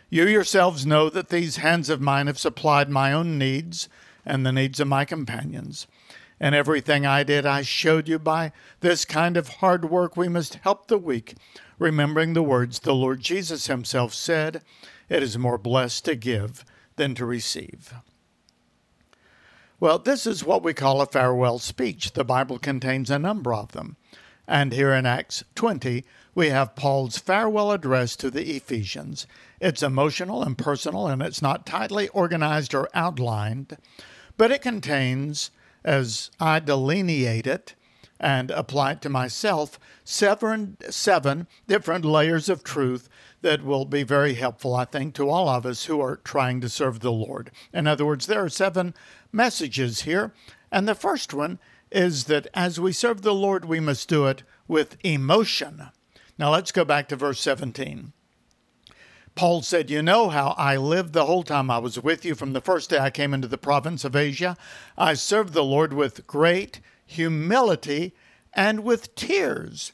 You 0.10 0.26
yourselves 0.30 0.86
know 0.86 1.10
that 1.10 1.28
these 1.28 1.58
hands 1.58 1.90
of 1.90 2.00
mine 2.00 2.28
have 2.28 2.40
supplied 2.40 2.90
my 2.90 3.12
own 3.12 3.38
needs 3.38 3.90
and 4.26 4.46
the 4.46 4.54
needs 4.54 4.80
of 4.80 4.88
my 4.88 5.04
companions. 5.04 5.86
And 6.40 6.56
everything 6.56 7.06
I 7.06 7.24
did, 7.24 7.46
I 7.46 7.64
showed 7.64 8.08
you 8.08 8.18
by 8.18 8.54
this 8.80 9.04
kind 9.04 9.36
of 9.36 9.56
hard 9.56 9.90
work 9.90 10.16
we 10.16 10.30
must 10.30 10.56
help 10.56 10.88
the 10.88 10.98
weak, 10.98 11.36
remembering 11.78 12.32
the 12.32 12.44
words 12.44 12.80
the 12.80 12.96
Lord 12.96 13.20
Jesus 13.20 13.68
himself 13.68 14.14
said, 14.14 14.64
It 15.10 15.22
is 15.22 15.38
more 15.38 15.58
blessed 15.58 16.06
to 16.06 16.16
give 16.16 16.64
than 16.96 17.14
to 17.16 17.26
receive. 17.26 17.94
Well, 19.82 19.98
this 19.98 20.28
is 20.28 20.44
what 20.44 20.62
we 20.62 20.76
call 20.76 21.02
a 21.02 21.08
farewell 21.08 21.58
speech. 21.58 22.12
The 22.12 22.24
Bible 22.24 22.60
contains 22.60 23.10
a 23.10 23.18
number 23.18 23.52
of 23.52 23.72
them. 23.72 23.98
And 24.48 24.74
here 24.74 24.94
in 24.94 25.08
Acts 25.08 25.44
20, 25.56 26.06
we 26.36 26.50
have 26.50 26.76
Paul's 26.76 27.18
farewell 27.18 27.72
address 27.72 28.16
to 28.18 28.30
the 28.30 28.56
Ephesians. 28.56 29.26
It's 29.60 29.82
emotional 29.82 30.44
and 30.44 30.56
personal, 30.56 31.08
and 31.08 31.24
it's 31.24 31.42
not 31.42 31.66
tightly 31.66 32.10
organized 32.10 32.76
or 32.76 32.90
outlined, 32.94 33.76
but 34.38 34.52
it 34.52 34.62
contains, 34.62 35.50
as 35.84 36.30
I 36.40 36.60
delineate 36.60 37.48
it 37.48 37.74
and 38.20 38.52
apply 38.52 38.92
it 38.92 39.02
to 39.02 39.10
myself, 39.10 39.80
seven, 40.04 40.78
seven 40.92 41.48
different 41.68 42.06
layers 42.06 42.50
of 42.50 42.64
truth 42.64 43.10
that 43.42 43.64
will 43.64 43.86
be 43.86 44.04
very 44.04 44.36
helpful, 44.36 44.76
I 44.76 44.86
think, 44.86 45.14
to 45.16 45.30
all 45.30 45.50
of 45.50 45.66
us 45.66 45.86
who 45.86 46.00
are 46.02 46.18
trying 46.18 46.62
to 46.62 46.70
serve 46.70 47.00
the 47.00 47.12
Lord. 47.12 47.52
In 47.74 47.88
other 47.88 48.06
words, 48.06 48.28
there 48.28 48.44
are 48.44 48.50
seven 48.50 48.94
messages 49.32 50.02
here. 50.02 50.34
And 50.72 50.88
the 50.88 50.96
first 50.96 51.34
one 51.34 51.60
is 51.92 52.26
that 52.26 52.48
as 52.54 52.80
we 52.80 52.94
serve 52.94 53.22
the 53.22 53.34
Lord, 53.34 53.66
we 53.66 53.80
must 53.80 54.08
do 54.08 54.28
it 54.28 54.44
with 54.68 54.98
emotion. 55.04 55.90
Now 56.38 56.52
let's 56.52 56.72
go 56.72 56.86
back 56.86 57.10
to 57.10 57.16
verse 57.16 57.40
17. 57.42 58.14
Paul 59.36 59.62
said, 59.62 59.90
You 59.90 60.02
know 60.02 60.30
how 60.30 60.50
I 60.58 60.76
lived 60.76 61.14
the 61.14 61.26
whole 61.26 61.44
time 61.44 61.70
I 61.70 61.78
was 61.78 62.02
with 62.02 62.26
you 62.26 62.36
from 62.36 62.54
the 62.54 62.62
first 62.62 62.90
day 62.90 63.00
I 63.00 63.10
came 63.10 63.34
into 63.34 63.48
the 63.48 63.58
province 63.58 64.04
of 64.04 64.16
Asia. 64.16 64.58
I 64.98 65.14
served 65.14 65.54
the 65.54 65.64
Lord 65.64 65.94
with 65.94 66.28
great 66.28 66.80
humility 67.06 68.14
and 68.54 68.84
with 68.84 69.16
tears. 69.16 69.94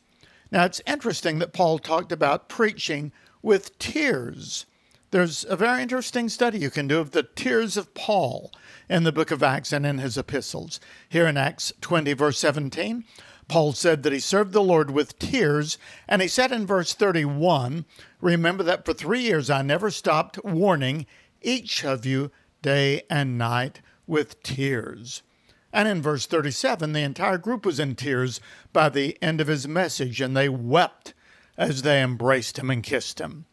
Now 0.51 0.65
it's 0.65 0.81
interesting 0.87 1.39
that 1.39 1.53
Paul 1.53 1.79
talked 1.79 2.11
about 2.11 2.49
preaching 2.49 3.11
with 3.47 3.79
tears. 3.79 4.65
there's 5.11 5.45
a 5.45 5.55
very 5.55 5.81
interesting 5.81 6.27
study 6.27 6.59
you 6.59 6.69
can 6.69 6.85
do 6.85 6.99
of 6.99 7.11
the 7.11 7.23
tears 7.23 7.77
of 7.77 7.93
Paul 7.93 8.51
in 8.89 9.03
the 9.03 9.11
book 9.13 9.31
of 9.31 9.41
Acts 9.41 9.71
and 9.71 9.85
in 9.85 9.99
his 9.99 10.17
epistles. 10.17 10.81
Here 11.07 11.25
in 11.25 11.37
Acts 11.37 11.71
20, 11.79 12.11
verse 12.11 12.37
17, 12.39 13.05
Paul 13.47 13.71
said 13.71 14.03
that 14.03 14.11
he 14.11 14.19
served 14.19 14.51
the 14.51 14.61
Lord 14.61 14.91
with 14.91 15.17
tears, 15.17 15.77
and 16.09 16.21
he 16.21 16.27
said 16.27 16.51
in 16.51 16.67
verse 16.67 16.93
31 16.93 17.85
Remember 18.19 18.63
that 18.63 18.83
for 18.83 18.93
three 18.93 19.21
years 19.21 19.49
I 19.49 19.61
never 19.61 19.91
stopped 19.91 20.43
warning 20.43 21.05
each 21.41 21.85
of 21.85 22.05
you 22.05 22.31
day 22.61 23.03
and 23.09 23.37
night 23.37 23.79
with 24.05 24.43
tears. 24.43 25.23
And 25.71 25.87
in 25.87 26.01
verse 26.01 26.25
37, 26.25 26.91
the 26.91 26.99
entire 26.99 27.37
group 27.37 27.65
was 27.65 27.79
in 27.79 27.95
tears 27.95 28.41
by 28.73 28.89
the 28.89 29.17
end 29.21 29.39
of 29.39 29.47
his 29.47 29.69
message, 29.69 30.19
and 30.19 30.35
they 30.35 30.49
wept 30.49 31.13
as 31.57 31.81
they 31.81 32.01
embraced 32.01 32.59
him 32.59 32.69
and 32.69 32.83
kissed 32.83 33.19
him. 33.19 33.45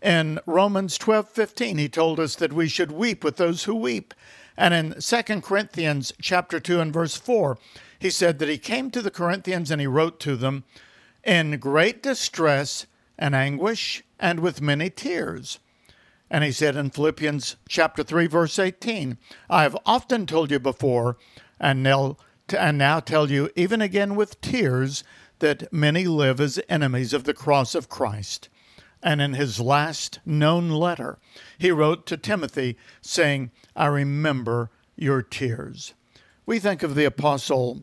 In 0.00 0.38
Romans 0.46 0.96
12:15 0.96 1.78
he 1.78 1.88
told 1.88 2.20
us 2.20 2.36
that 2.36 2.52
we 2.52 2.68
should 2.68 2.92
weep 2.92 3.24
with 3.24 3.36
those 3.36 3.64
who 3.64 3.74
weep. 3.74 4.14
And 4.56 4.74
in 4.74 5.00
2 5.00 5.40
Corinthians 5.40 6.12
chapter 6.20 6.60
2 6.60 6.80
and 6.80 6.92
verse 6.92 7.16
4, 7.16 7.58
he 7.98 8.10
said 8.10 8.38
that 8.38 8.48
he 8.48 8.58
came 8.58 8.90
to 8.90 9.02
the 9.02 9.10
Corinthians 9.10 9.70
and 9.70 9.80
he 9.80 9.86
wrote 9.86 10.20
to 10.20 10.36
them 10.36 10.64
in 11.24 11.58
great 11.58 12.02
distress 12.02 12.86
and 13.18 13.34
anguish 13.34 14.02
and 14.18 14.40
with 14.40 14.60
many 14.60 14.90
tears. 14.90 15.58
And 16.30 16.44
he 16.44 16.52
said 16.52 16.76
in 16.76 16.90
Philippians 16.90 17.56
chapter 17.68 18.02
3 18.02 18.26
verse 18.26 18.58
18, 18.58 19.18
I 19.50 19.62
have 19.62 19.76
often 19.86 20.26
told 20.26 20.50
you 20.50 20.58
before 20.58 21.16
and 21.58 21.82
now, 21.82 22.18
and 22.56 22.78
now 22.78 23.00
tell 23.00 23.30
you 23.30 23.50
even 23.56 23.80
again 23.80 24.14
with 24.14 24.40
tears 24.40 25.02
that 25.40 25.72
many 25.72 26.06
live 26.06 26.40
as 26.40 26.60
enemies 26.68 27.12
of 27.12 27.24
the 27.24 27.34
cross 27.34 27.74
of 27.74 27.88
Christ. 27.88 28.48
And 29.02 29.20
in 29.20 29.34
his 29.34 29.60
last 29.60 30.18
known 30.26 30.70
letter, 30.70 31.18
he 31.56 31.70
wrote 31.70 32.06
to 32.06 32.16
Timothy, 32.16 32.76
saying, 33.00 33.50
I 33.76 33.86
remember 33.86 34.70
your 34.96 35.22
tears. 35.22 35.94
We 36.46 36.58
think 36.58 36.82
of 36.82 36.94
the 36.94 37.04
apostle 37.04 37.82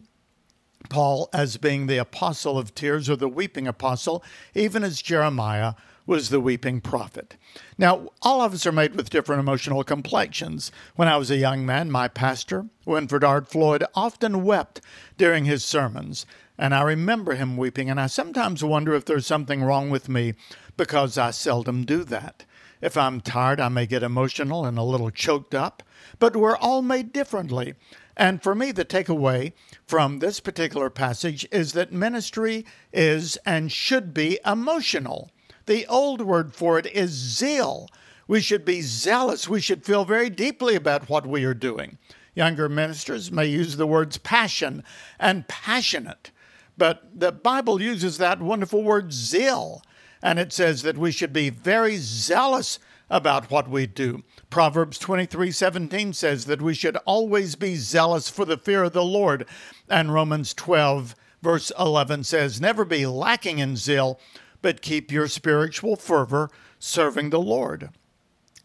Paul 0.89 1.29
as 1.33 1.57
being 1.57 1.87
the 1.87 1.97
apostle 1.97 2.57
of 2.57 2.75
tears 2.75 3.09
or 3.09 3.15
the 3.15 3.29
weeping 3.29 3.67
apostle, 3.67 4.23
even 4.53 4.83
as 4.83 5.01
Jeremiah 5.01 5.73
was 6.05 6.29
the 6.29 6.39
weeping 6.39 6.81
prophet. 6.81 7.35
Now, 7.77 8.09
all 8.21 8.41
of 8.41 8.53
us 8.53 8.65
are 8.67 8.71
made 8.71 8.95
with 8.95 9.09
different 9.09 9.39
emotional 9.39 9.83
complexions. 9.83 10.71
When 10.95 11.07
I 11.07 11.17
was 11.17 11.31
a 11.31 11.37
young 11.37 11.65
man, 11.65 11.89
my 11.89 12.07
pastor, 12.07 12.67
Winford 12.85 13.23
Ard 13.23 13.47
Floyd, 13.47 13.83
often 13.95 14.43
wept 14.43 14.81
during 15.17 15.45
his 15.45 15.65
sermons, 15.65 16.25
and 16.57 16.73
I 16.73 16.81
remember 16.81 17.35
him 17.35 17.57
weeping, 17.57 17.89
and 17.89 17.99
I 17.99 18.07
sometimes 18.07 18.63
wonder 18.63 18.93
if 18.93 19.05
there's 19.05 19.27
something 19.27 19.63
wrong 19.63 19.89
with 19.89 20.09
me 20.09 20.33
because 20.77 21.17
I 21.17 21.31
seldom 21.31 21.85
do 21.85 22.03
that. 22.05 22.45
If 22.81 22.97
I'm 22.97 23.21
tired, 23.21 23.59
I 23.59 23.69
may 23.69 23.85
get 23.85 24.03
emotional 24.03 24.65
and 24.65 24.77
a 24.77 24.83
little 24.83 25.09
choked 25.09 25.55
up, 25.55 25.81
but 26.19 26.35
we're 26.35 26.57
all 26.57 26.81
made 26.81 27.13
differently. 27.13 27.73
And 28.17 28.41
for 28.41 28.55
me, 28.55 28.71
the 28.71 28.85
takeaway 28.85 29.53
from 29.85 30.19
this 30.19 30.39
particular 30.39 30.89
passage 30.89 31.47
is 31.51 31.73
that 31.73 31.91
ministry 31.91 32.65
is 32.93 33.37
and 33.45 33.71
should 33.71 34.13
be 34.13 34.39
emotional. 34.45 35.31
The 35.65 35.85
old 35.87 36.21
word 36.21 36.53
for 36.53 36.77
it 36.77 36.85
is 36.85 37.11
zeal. 37.11 37.89
We 38.27 38.39
should 38.39 38.65
be 38.65 38.81
zealous. 38.81 39.49
We 39.49 39.61
should 39.61 39.85
feel 39.85 40.05
very 40.05 40.29
deeply 40.29 40.75
about 40.75 41.09
what 41.09 41.25
we 41.25 41.43
are 41.43 41.53
doing. 41.53 41.97
Younger 42.35 42.67
ministers 42.67 43.31
may 43.31 43.45
use 43.45 43.77
the 43.77 43.87
words 43.87 44.17
passion 44.17 44.83
and 45.19 45.47
passionate, 45.47 46.31
but 46.77 47.03
the 47.13 47.31
Bible 47.31 47.81
uses 47.81 48.17
that 48.17 48.41
wonderful 48.41 48.83
word 48.83 49.13
zeal, 49.13 49.81
and 50.21 50.39
it 50.39 50.51
says 50.51 50.81
that 50.81 50.97
we 50.97 51.11
should 51.11 51.33
be 51.33 51.49
very 51.49 51.97
zealous 51.97 52.79
about 53.09 53.51
what 53.51 53.69
we 53.69 53.85
do. 53.85 54.23
Proverbs 54.49 54.97
23:17 54.97 56.13
says 56.13 56.45
that 56.45 56.61
we 56.61 56.73
should 56.73 56.97
always 57.05 57.55
be 57.55 57.75
zealous 57.75 58.29
for 58.29 58.45
the 58.45 58.57
fear 58.57 58.83
of 58.83 58.93
the 58.93 59.03
Lord, 59.03 59.45
and 59.89 60.13
Romans 60.13 60.53
12 60.53 61.15
verse 61.41 61.71
11 61.77 62.23
says, 62.23 62.59
"Never 62.59 62.83
be 62.83 63.05
lacking 63.05 63.59
in 63.59 63.77
zeal, 63.77 64.19
but 64.63 64.81
keep 64.81 65.11
your 65.11 65.27
spiritual 65.27 65.95
fervor 65.95 66.49
serving 66.79 67.29
the 67.29 67.39
Lord." 67.39 67.89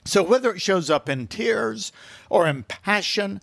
So 0.06 0.22
whether 0.22 0.54
it 0.54 0.62
shows 0.62 0.88
up 0.88 1.08
in 1.08 1.26
tears 1.26 1.92
or 2.30 2.46
in 2.46 2.62
passion, 2.62 3.42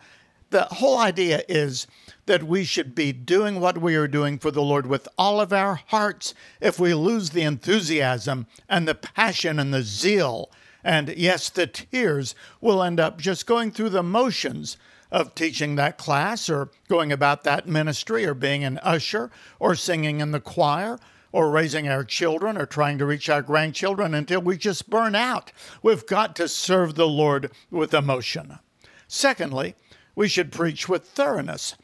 the 0.49 0.63
whole 0.65 0.97
idea 0.97 1.43
is 1.47 1.87
that 2.25 2.43
we 2.43 2.63
should 2.63 2.93
be 2.93 3.11
doing 3.11 3.59
what 3.59 3.77
we 3.79 3.95
are 3.95 4.07
doing 4.07 4.37
for 4.37 4.51
the 4.51 4.61
Lord 4.61 4.85
with 4.85 5.07
all 5.17 5.39
of 5.39 5.53
our 5.53 5.75
hearts. 5.87 6.33
If 6.61 6.79
we 6.79 6.93
lose 6.93 7.29
the 7.29 7.43
enthusiasm 7.43 8.47
and 8.69 8.87
the 8.87 8.95
passion 8.95 9.59
and 9.59 9.73
the 9.73 9.83
zeal, 9.83 10.51
and 10.83 11.09
yes, 11.17 11.49
the 11.49 11.67
tears 11.67 12.35
we'll 12.61 12.83
end 12.83 12.99
up 12.99 13.19
just 13.19 13.45
going 13.45 13.71
through 13.71 13.89
the 13.89 14.03
motions 14.03 14.77
of 15.11 15.35
teaching 15.35 15.75
that 15.75 15.97
class 15.97 16.49
or 16.49 16.69
going 16.89 17.11
about 17.11 17.43
that 17.43 17.67
ministry 17.67 18.25
or 18.25 18.33
being 18.33 18.63
an 18.63 18.77
usher 18.79 19.31
or 19.59 19.75
singing 19.75 20.19
in 20.19 20.31
the 20.31 20.41
choir 20.41 20.99
or 21.31 21.49
raising 21.49 21.87
our 21.87 22.03
children 22.03 22.57
or 22.57 22.65
trying 22.65 22.97
to 22.97 23.05
reach 23.05 23.29
our 23.29 23.41
grandchildren 23.41 24.13
until 24.13 24.41
we 24.41 24.57
just 24.57 24.89
burn 24.89 25.15
out. 25.15 25.51
We've 25.81 26.05
got 26.05 26.35
to 26.37 26.47
serve 26.47 26.95
the 26.95 27.07
Lord 27.07 27.51
with 27.69 27.93
emotion. 27.93 28.59
Secondly, 29.07 29.75
we 30.17 30.27
should 30.27 30.51
preach 30.51 30.89
with 30.89 31.05
thoroughness. 31.05 31.75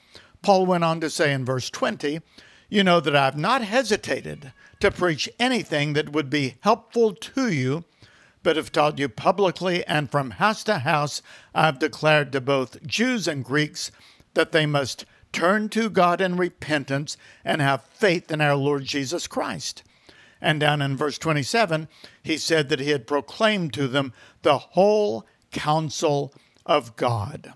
Paul 0.41 0.65
went 0.65 0.83
on 0.83 0.99
to 1.01 1.09
say 1.09 1.31
in 1.31 1.45
verse 1.45 1.69
20, 1.69 2.19
You 2.67 2.83
know 2.83 2.99
that 2.99 3.15
I've 3.15 3.37
not 3.37 3.61
hesitated 3.61 4.51
to 4.79 4.89
preach 4.89 5.29
anything 5.39 5.93
that 5.93 6.11
would 6.11 6.31
be 6.31 6.55
helpful 6.61 7.13
to 7.13 7.53
you 7.53 7.85
but 8.41 8.57
have 8.57 8.71
taught 8.71 8.97
you 8.97 9.07
publicly 9.07 9.85
and 9.85 10.09
from 10.09 10.31
house 10.31 10.63
to 10.65 10.79
house, 10.79 11.21
I 11.53 11.67
have 11.67 11.77
declared 11.77 12.31
to 12.31 12.41
both 12.41 12.85
Jews 12.85 13.27
and 13.27 13.45
Greeks 13.45 13.91
that 14.33 14.51
they 14.51 14.65
must 14.65 15.05
turn 15.31 15.69
to 15.69 15.89
God 15.89 16.19
in 16.19 16.35
repentance 16.35 17.15
and 17.45 17.61
have 17.61 17.83
faith 17.83 18.31
in 18.31 18.41
our 18.41 18.55
Lord 18.55 18.83
Jesus 18.83 19.27
Christ. 19.27 19.83
And 20.41 20.59
down 20.59 20.81
in 20.81 20.97
verse 20.97 21.19
27, 21.19 21.87
he 22.23 22.37
said 22.37 22.67
that 22.69 22.79
he 22.79 22.89
had 22.89 23.05
proclaimed 23.05 23.73
to 23.75 23.87
them 23.87 24.11
the 24.41 24.57
whole 24.57 25.25
counsel 25.51 26.33
of 26.65 26.95
God. 26.95 27.53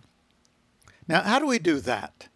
Now, 1.08 1.22
how 1.22 1.40
do 1.40 1.48
we 1.48 1.60
do 1.60 1.80
that? 1.82 2.28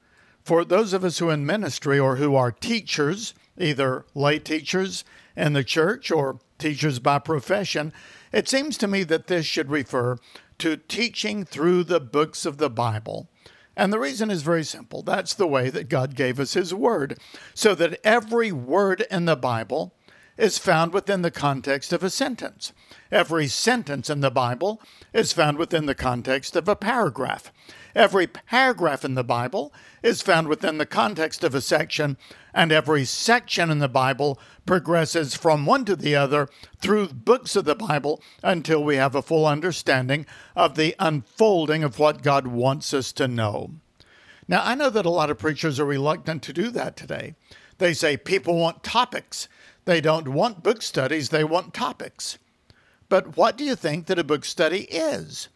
For 0.44 0.66
those 0.66 0.94
of 0.94 1.04
us 1.04 1.20
who 1.20 1.30
are 1.30 1.34
in 1.34 1.46
ministry 1.46 2.00
or 2.00 2.16
who 2.16 2.36
are 2.36 2.51
teachers, 2.51 3.34
either 3.58 4.06
lay 4.16 4.40
teachers 4.40 5.04
in 5.36 5.54
the 5.54 5.63
church 5.63 6.12
or 6.12 6.40
teachers 6.58 7.00
by 7.00 7.20
profession, 7.20 7.94
it 8.32 8.48
seems 8.48 8.78
to 8.78 8.88
me 8.88 9.04
that 9.04 9.28
this 9.28 9.46
should 9.46 9.70
refer 9.70 10.18
to 10.60 10.78
teaching 10.78 11.44
through 11.44 11.84
the 11.84 12.00
books 12.00 12.46
of 12.46 12.58
the 12.58 12.70
Bible. 12.70 13.28
And 13.75 13.92
the 13.92 14.00
reason 14.00 14.30
is 14.30 14.42
very 14.42 14.63
simple. 14.63 15.01
That's 15.01 15.34
the 15.34 15.48
way 15.48 15.70
that 15.70 15.90
God 15.90 16.16
gave 16.16 16.40
us 16.40 16.54
His 16.54 16.74
Word, 16.74 17.20
so 17.54 17.74
that 17.75 18.00
every 18.04 18.51
word 18.51 19.06
in 19.10 19.25
the 19.25 19.36
Bible 19.36 19.94
is 20.38 20.58
found 20.58 20.94
within 20.94 21.22
the 21.22 21.32
context 21.32 21.94
of 21.94 22.04
a 22.04 22.10
sentence. 22.10 22.74
Every 23.12 23.48
sentence 23.48 24.10
in 24.10 24.22
the 24.22 24.32
Bible 24.32 24.82
is 25.13 25.34
found 25.34 25.58
within 25.58 25.86
the 25.86 25.96
context 25.96 26.56
of 26.56 26.68
a 26.68 26.75
paragraph. 26.75 27.51
Every 27.93 28.27
paragraph 28.27 29.03
in 29.03 29.15
the 29.15 29.24
Bible 29.24 29.74
is 30.01 30.21
found 30.21 30.48
within 30.48 30.77
the 30.77 30.86
context 30.86 31.43
of 31.43 31.53
a 31.53 31.62
section, 31.62 32.17
and 32.53 32.71
every 32.71 33.05
section 33.05 33.69
in 33.69 33.79
the 33.79 33.89
Bible 33.89 34.39
progresses 34.65 35.36
from 35.36 35.65
one 35.65 35.83
to 35.86 35.95
the 35.95 36.15
other 36.15 36.48
through 36.79 37.07
books 37.10 37.55
of 37.55 37.65
the 37.65 37.75
Bible 37.75 38.21
until 38.43 38.83
we 38.83 38.95
have 38.95 39.15
a 39.15 39.21
full 39.21 39.45
understanding 39.45 40.25
of 40.55 40.75
the 40.75 40.95
unfolding 41.00 41.83
of 41.83 42.00
what 42.00 42.24
God 42.24 42.48
wants 42.48 42.93
us 42.93 43.12
to 43.13 43.27
know. 43.27 43.71
Now, 44.48 44.62
I 44.63 44.75
know 44.75 44.89
that 44.89 45.05
a 45.05 45.10
lot 45.10 45.29
of 45.29 45.38
preachers 45.38 45.79
are 45.79 45.86
reluctant 45.86 46.43
to 46.43 46.53
do 46.53 46.71
that 46.71 46.95
today. 46.95 47.36
They 47.77 47.93
say 47.93 48.17
people 48.17 48.57
want 48.57 48.83
topics. 48.83 49.48
They 49.86 50.01
don't 50.01 50.27
want 50.29 50.63
book 50.63 50.81
studies, 50.81 51.29
they 51.29 51.43
want 51.43 51.74
topics. 51.74 52.38
But 53.10 53.36
what 53.36 53.57
do 53.57 53.63
you 53.63 53.75
think 53.75 54.05
that 54.05 54.19
a 54.19 54.24
book 54.24 54.45
study 54.45 54.83
is? 54.83 55.50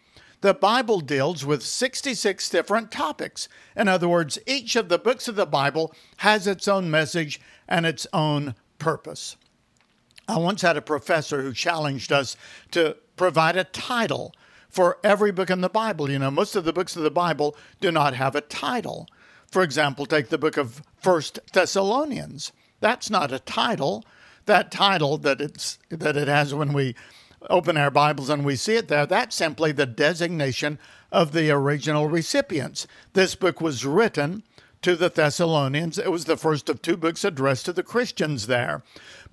The 0.46 0.54
Bible 0.54 1.00
deals 1.00 1.44
with 1.44 1.64
66 1.64 2.52
different 2.52 2.92
topics. 2.92 3.50
In 3.76 3.88
other 3.88 4.08
words, 4.08 4.38
each 4.46 4.76
of 4.76 4.90
the 4.90 5.00
books 5.00 5.28
of 5.28 5.36
the 5.36 5.48
Bible 5.48 5.92
has 6.18 6.46
its 6.46 6.68
own 6.68 6.92
message 6.92 7.42
and 7.68 7.84
its 7.84 8.06
own 8.14 8.54
purpose. 8.78 9.38
I 10.28 10.38
once 10.38 10.62
had 10.62 10.78
a 10.78 10.84
professor 10.84 11.42
who 11.42 11.52
challenged 11.52 12.12
us 12.12 12.38
to 12.70 12.96
provide 13.16 13.58
a 13.58 13.64
title 13.64 14.36
for 14.70 15.00
every 15.04 15.32
book 15.32 15.50
in 15.50 15.62
the 15.62 15.68
Bible. 15.68 16.12
You 16.12 16.20
know, 16.20 16.30
most 16.30 16.56
of 16.56 16.64
the 16.64 16.74
books 16.74 16.96
of 16.96 17.02
the 17.02 17.10
Bible 17.10 17.58
do 17.82 17.92
not 17.92 18.14
have 18.14 18.36
a 18.36 18.42
title. 18.42 19.08
For 19.50 19.64
example, 19.64 20.06
take 20.06 20.30
the 20.30 20.38
book 20.38 20.58
of 20.58 20.84
First 20.96 21.40
Thessalonians. 21.54 22.52
That's 22.82 23.10
not 23.10 23.32
a 23.32 23.40
title. 23.40 24.06
That 24.46 24.70
title 24.70 25.18
that 25.18 25.42
it's 25.42 25.80
that 25.90 26.16
it 26.16 26.28
has 26.28 26.54
when 26.54 26.72
we 26.72 26.94
open 27.50 27.78
our 27.78 27.92
Bibles 27.92 28.30
and 28.30 28.46
we 28.46 28.56
see 28.56 28.76
it 28.76 28.88
there, 28.88 29.06
that's 29.06 29.36
simply 29.36 29.72
the 29.72 29.86
designation 29.86 30.80
of 31.12 31.32
the 31.32 31.52
original 31.52 32.08
recipients. 32.08 32.88
This 33.14 33.36
book 33.36 33.62
was 33.62 33.86
written 33.86 34.44
to 34.82 34.96
the 34.96 35.10
Thessalonians. 35.10 35.98
It 35.98 36.12
was 36.12 36.26
the 36.26 36.38
first 36.38 36.70
of 36.70 36.82
two 36.82 36.98
books 36.98 37.24
addressed 37.24 37.66
to 37.66 37.74
the 37.74 37.84
Christians 37.84 38.48
there. 38.48 38.84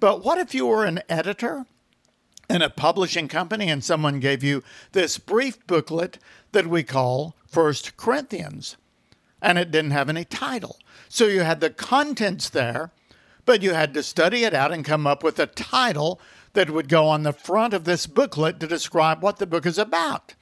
But 0.01 0.25
what 0.25 0.39
if 0.39 0.55
you 0.55 0.67
were 0.67 0.85
an 0.85 1.01
editor 1.09 1.67
in 2.49 2.63
a 2.63 2.71
publishing 2.71 3.29
company 3.29 3.69
and 3.69 3.83
someone 3.83 4.21
gave 4.21 4.43
you 4.43 4.63
this 4.93 5.19
brief 5.19 5.67
booklet 5.67 6.19
that 6.53 6.67
we 6.67 6.83
call 6.83 7.35
First 7.47 7.97
Corinthians, 7.97 8.77
and 9.41 9.59
it 9.59 9.71
didn't 9.71 9.91
have 9.91 10.09
any 10.09 10.25
title. 10.25 10.79
So 11.09 11.27
you 11.27 11.41
had 11.41 11.61
the 11.61 11.71
contents 11.71 12.49
there, 12.49 12.91
but 13.45 13.63
you 13.63 13.75
had 13.75 13.93
to 13.95 14.03
study 14.03 14.45
it 14.45 14.55
out 14.55 14.73
and 14.73 14.85
come 14.85 15.07
up 15.07 15.23
with 15.23 15.39
a 15.39 15.47
title 15.47 16.21
that 16.55 16.71
would 16.71 16.89
go 16.89 17.09
on 17.09 17.23
the 17.23 17.33
front 17.33 17.75
of 17.75 17.85
this 17.85 18.07
booklet 18.07 18.61
to 18.61 18.67
describe 18.67 19.23
what 19.23 19.39
the 19.39 19.47
book 19.47 19.67
is 19.67 19.79
about. 19.79 20.35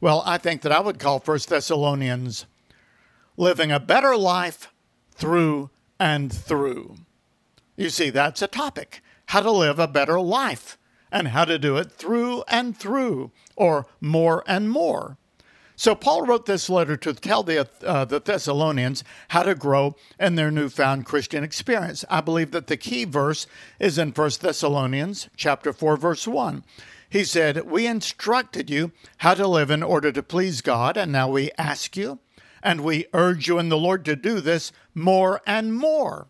Well, 0.00 0.22
I 0.24 0.38
think 0.38 0.62
that 0.62 0.72
I 0.72 0.80
would 0.80 0.98
call 0.98 1.18
First 1.18 1.48
Thessalonians 1.48 2.46
living 3.36 3.72
a 3.72 3.80
better 3.80 4.16
life 4.16 4.72
through 5.12 5.70
and 5.98 6.32
through. 6.32 6.96
You 7.76 7.90
see, 7.90 8.10
that's 8.10 8.42
a 8.42 8.46
topic 8.46 9.02
how 9.28 9.40
to 9.40 9.50
live 9.50 9.78
a 9.78 9.86
better 9.86 10.20
life 10.20 10.78
and 11.12 11.28
how 11.28 11.44
to 11.44 11.58
do 11.58 11.76
it 11.76 11.92
through 11.92 12.42
and 12.48 12.76
through, 12.76 13.30
or 13.56 13.86
more 14.00 14.42
and 14.46 14.70
more. 14.70 15.18
So 15.78 15.94
Paul 15.94 16.22
wrote 16.22 16.46
this 16.46 16.68
letter 16.68 16.96
to 16.96 17.14
tell 17.14 17.44
the, 17.44 17.68
uh, 17.86 18.04
the 18.04 18.18
Thessalonians 18.18 19.04
how 19.28 19.44
to 19.44 19.54
grow 19.54 19.94
in 20.18 20.34
their 20.34 20.50
newfound 20.50 21.06
Christian 21.06 21.44
experience. 21.44 22.04
I 22.10 22.20
believe 22.20 22.50
that 22.50 22.66
the 22.66 22.76
key 22.76 23.04
verse 23.04 23.46
is 23.78 23.96
in 23.96 24.10
1 24.10 24.30
Thessalonians 24.40 25.28
chapter 25.36 25.72
4 25.72 25.96
verse 25.96 26.26
1. 26.26 26.64
He 27.08 27.22
said, 27.22 27.70
"We 27.70 27.86
instructed 27.86 28.68
you 28.68 28.90
how 29.18 29.34
to 29.34 29.46
live 29.46 29.70
in 29.70 29.84
order 29.84 30.10
to 30.10 30.20
please 30.20 30.62
God, 30.62 30.96
and 30.96 31.12
now 31.12 31.28
we 31.28 31.52
ask 31.56 31.96
you, 31.96 32.18
and 32.60 32.80
we 32.80 33.06
urge 33.14 33.46
you 33.46 33.60
in 33.60 33.68
the 33.68 33.78
Lord 33.78 34.04
to 34.06 34.16
do 34.16 34.40
this 34.40 34.72
more 34.96 35.40
and 35.46 35.72
more." 35.72 36.26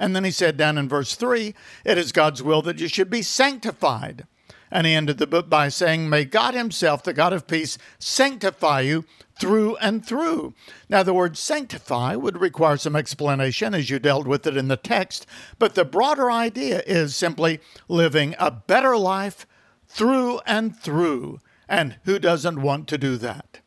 And 0.00 0.16
then 0.16 0.24
he 0.24 0.32
said 0.32 0.56
down 0.56 0.78
in 0.78 0.88
verse 0.88 1.14
3, 1.14 1.54
"It 1.84 1.96
is 1.96 2.10
God's 2.10 2.42
will 2.42 2.62
that 2.62 2.80
you 2.80 2.88
should 2.88 3.08
be 3.08 3.22
sanctified." 3.22 4.26
And 4.72 4.86
he 4.86 4.94
ended 4.94 5.18
the 5.18 5.26
book 5.26 5.50
by 5.50 5.68
saying, 5.68 6.08
May 6.08 6.24
God 6.24 6.54
Himself, 6.54 7.02
the 7.02 7.12
God 7.12 7.34
of 7.34 7.46
peace, 7.46 7.76
sanctify 7.98 8.80
you 8.80 9.04
through 9.38 9.76
and 9.76 10.04
through. 10.04 10.54
Now, 10.88 11.02
the 11.02 11.12
word 11.12 11.36
sanctify 11.36 12.16
would 12.16 12.40
require 12.40 12.78
some 12.78 12.96
explanation 12.96 13.74
as 13.74 13.90
you 13.90 13.98
dealt 13.98 14.26
with 14.26 14.46
it 14.46 14.56
in 14.56 14.68
the 14.68 14.78
text, 14.78 15.26
but 15.58 15.74
the 15.74 15.84
broader 15.84 16.30
idea 16.30 16.82
is 16.86 17.14
simply 17.14 17.60
living 17.86 18.34
a 18.38 18.50
better 18.50 18.96
life 18.96 19.46
through 19.88 20.40
and 20.46 20.74
through. 20.74 21.40
And 21.68 21.98
who 22.04 22.18
doesn't 22.18 22.62
want 22.62 22.88
to 22.88 22.98
do 22.98 23.18
that? 23.18 23.60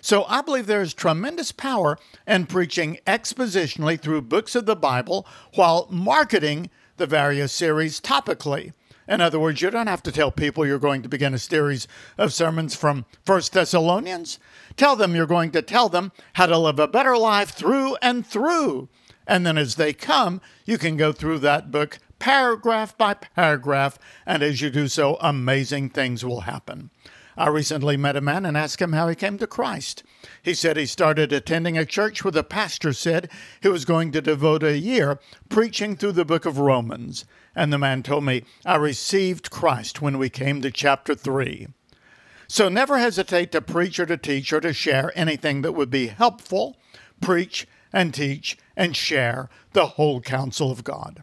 So 0.00 0.24
I 0.24 0.42
believe 0.42 0.66
there 0.66 0.82
is 0.82 0.92
tremendous 0.92 1.52
power 1.52 1.98
in 2.26 2.46
preaching 2.46 2.98
expositionally 3.06 4.00
through 4.00 4.22
books 4.22 4.56
of 4.56 4.66
the 4.66 4.76
Bible 4.76 5.24
while 5.54 5.86
marketing 5.88 6.68
the 6.96 7.06
various 7.06 7.52
series 7.52 8.00
topically. 8.00 8.72
In 9.08 9.22
other 9.22 9.40
words, 9.40 9.62
you 9.62 9.70
don't 9.70 9.86
have 9.86 10.02
to 10.02 10.12
tell 10.12 10.30
people 10.30 10.66
you're 10.66 10.78
going 10.78 11.00
to 11.02 11.08
begin 11.08 11.32
a 11.32 11.38
series 11.38 11.88
of 12.18 12.34
sermons 12.34 12.74
from 12.74 13.06
First 13.24 13.54
Thessalonians. 13.54 14.38
Tell 14.76 14.96
them 14.96 15.16
you're 15.16 15.26
going 15.26 15.50
to 15.52 15.62
tell 15.62 15.88
them 15.88 16.12
how 16.34 16.44
to 16.44 16.58
live 16.58 16.78
a 16.78 16.86
better 16.86 17.16
life 17.16 17.50
through 17.50 17.96
and 18.02 18.26
through. 18.26 18.90
And 19.26 19.46
then 19.46 19.56
as 19.56 19.76
they 19.76 19.94
come, 19.94 20.42
you 20.66 20.76
can 20.76 20.98
go 20.98 21.12
through 21.12 21.38
that 21.40 21.70
book 21.70 21.98
paragraph 22.18 22.98
by 22.98 23.14
paragraph, 23.14 23.98
and 24.26 24.42
as 24.42 24.60
you 24.60 24.70
do 24.70 24.88
so, 24.88 25.16
amazing 25.20 25.90
things 25.90 26.24
will 26.24 26.42
happen. 26.42 26.90
I 27.38 27.46
recently 27.50 27.96
met 27.96 28.16
a 28.16 28.20
man 28.20 28.44
and 28.44 28.56
asked 28.56 28.82
him 28.82 28.92
how 28.92 29.06
he 29.06 29.14
came 29.14 29.38
to 29.38 29.46
Christ. 29.46 30.02
He 30.42 30.54
said 30.54 30.76
he 30.76 30.86
started 30.86 31.32
attending 31.32 31.78
a 31.78 31.86
church 31.86 32.24
where 32.24 32.32
the 32.32 32.42
pastor 32.42 32.92
said 32.92 33.30
he 33.60 33.68
was 33.68 33.84
going 33.84 34.10
to 34.10 34.20
devote 34.20 34.64
a 34.64 34.76
year 34.76 35.20
preaching 35.48 35.94
through 35.94 36.12
the 36.12 36.24
book 36.24 36.46
of 36.46 36.58
Romans. 36.58 37.24
And 37.54 37.72
the 37.72 37.78
man 37.78 38.02
told 38.02 38.24
me, 38.24 38.42
I 38.66 38.74
received 38.74 39.52
Christ 39.52 40.02
when 40.02 40.18
we 40.18 40.28
came 40.28 40.60
to 40.62 40.72
chapter 40.72 41.14
3. 41.14 41.68
So 42.48 42.68
never 42.68 42.98
hesitate 42.98 43.52
to 43.52 43.60
preach 43.60 44.00
or 44.00 44.06
to 44.06 44.16
teach 44.16 44.52
or 44.52 44.60
to 44.60 44.72
share 44.72 45.12
anything 45.14 45.62
that 45.62 45.72
would 45.72 45.90
be 45.90 46.08
helpful. 46.08 46.76
Preach 47.20 47.68
and 47.92 48.12
teach 48.12 48.58
and 48.76 48.96
share 48.96 49.48
the 49.74 49.86
whole 49.86 50.20
counsel 50.20 50.72
of 50.72 50.82
God. 50.82 51.22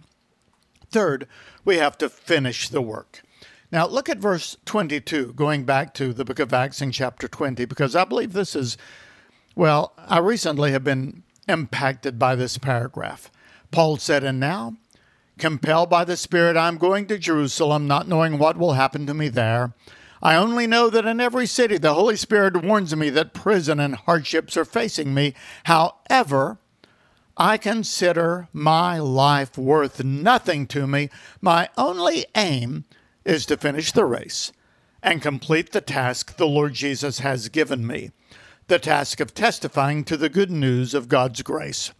Third, 0.89 1.27
we 1.65 1.75
have 1.75 1.97
to 1.97 2.07
finish 2.07 2.69
the 2.69 2.81
work. 2.81 3.21
Now, 3.71 3.87
look 3.87 4.09
at 4.09 4.19
verse 4.19 4.57
22, 4.65 5.33
going 5.33 5.63
back 5.63 5.93
to 5.95 6.13
the 6.13 6.25
book 6.25 6.39
of 6.39 6.53
Acts 6.53 6.81
in 6.81 6.91
chapter 6.91 7.27
20, 7.27 7.65
because 7.65 7.95
I 7.95 8.05
believe 8.05 8.33
this 8.33 8.55
is, 8.55 8.77
well, 9.55 9.93
I 9.97 10.19
recently 10.19 10.71
have 10.71 10.83
been 10.83 11.23
impacted 11.47 12.19
by 12.19 12.35
this 12.35 12.57
paragraph. 12.57 13.31
Paul 13.71 13.97
said, 13.97 14.23
And 14.23 14.39
now, 14.39 14.75
compelled 15.37 15.89
by 15.89 16.05
the 16.05 16.17
Spirit, 16.17 16.55
I'm 16.57 16.77
going 16.77 17.07
to 17.07 17.17
Jerusalem, 17.17 17.87
not 17.87 18.07
knowing 18.07 18.37
what 18.37 18.57
will 18.57 18.73
happen 18.73 19.05
to 19.07 19.13
me 19.13 19.29
there. 19.29 19.73
I 20.21 20.35
only 20.35 20.65
know 20.65 20.89
that 20.89 21.05
in 21.05 21.19
every 21.19 21.45
city 21.45 21.77
the 21.77 21.93
Holy 21.93 22.15
Spirit 22.15 22.63
warns 22.63 22.95
me 22.95 23.09
that 23.11 23.33
prison 23.33 23.79
and 23.79 23.95
hardships 23.95 24.55
are 24.57 24.65
facing 24.65 25.13
me. 25.13 25.33
However, 25.65 26.57
I 27.37 27.57
consider 27.57 28.47
my 28.53 28.97
life 28.97 29.57
worth 29.57 30.03
nothing 30.03 30.67
to 30.67 30.87
me. 30.87 31.09
My 31.41 31.69
only 31.77 32.25
aim 32.33 32.85
is 33.25 33.45
to 33.47 33.57
finish 33.57 33.91
the 33.91 34.05
race 34.05 34.51
and 35.01 35.21
complete 35.21 35.71
the 35.71 35.81
task 35.81 36.37
the 36.37 36.47
Lord 36.47 36.73
Jesus 36.73 37.19
has 37.19 37.49
given 37.49 37.85
me 37.85 38.11
the 38.67 38.79
task 38.79 39.19
of 39.19 39.33
testifying 39.33 40.03
to 40.03 40.17
the 40.17 40.29
good 40.29 40.49
news 40.49 40.93
of 40.93 41.07
God's 41.07 41.41
grace. 41.43 41.91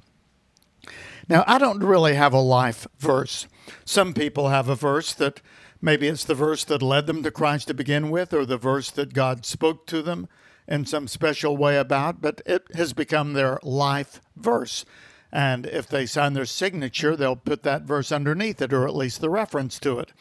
Now, 1.29 1.43
I 1.47 1.57
don't 1.57 1.83
really 1.83 2.15
have 2.15 2.33
a 2.33 2.39
life 2.39 2.87
verse. 2.97 3.47
Some 3.83 4.13
people 4.13 4.49
have 4.49 4.69
a 4.69 4.75
verse 4.75 5.13
that 5.13 5.41
maybe 5.81 6.07
it's 6.07 6.23
the 6.23 6.35
verse 6.35 6.63
that 6.65 6.81
led 6.81 7.07
them 7.07 7.23
to 7.23 7.31
Christ 7.31 7.67
to 7.67 7.73
begin 7.73 8.09
with, 8.09 8.33
or 8.33 8.45
the 8.45 8.57
verse 8.57 8.89
that 8.91 9.13
God 9.13 9.45
spoke 9.45 9.85
to 9.87 10.01
them 10.01 10.27
in 10.67 10.85
some 10.85 11.07
special 11.07 11.55
way 11.57 11.77
about, 11.77 12.21
but 12.21 12.41
it 12.45 12.63
has 12.75 12.93
become 12.93 13.33
their 13.33 13.59
life 13.61 14.21
verse. 14.35 14.85
And 15.31 15.65
if 15.65 15.87
they 15.87 16.05
sign 16.05 16.33
their 16.33 16.45
signature, 16.45 17.15
they'll 17.15 17.35
put 17.35 17.63
that 17.63 17.83
verse 17.83 18.11
underneath 18.11 18.61
it, 18.61 18.73
or 18.73 18.87
at 18.87 18.95
least 18.95 19.21
the 19.21 19.29
reference 19.29 19.79
to 19.79 19.99
it. 19.99 20.11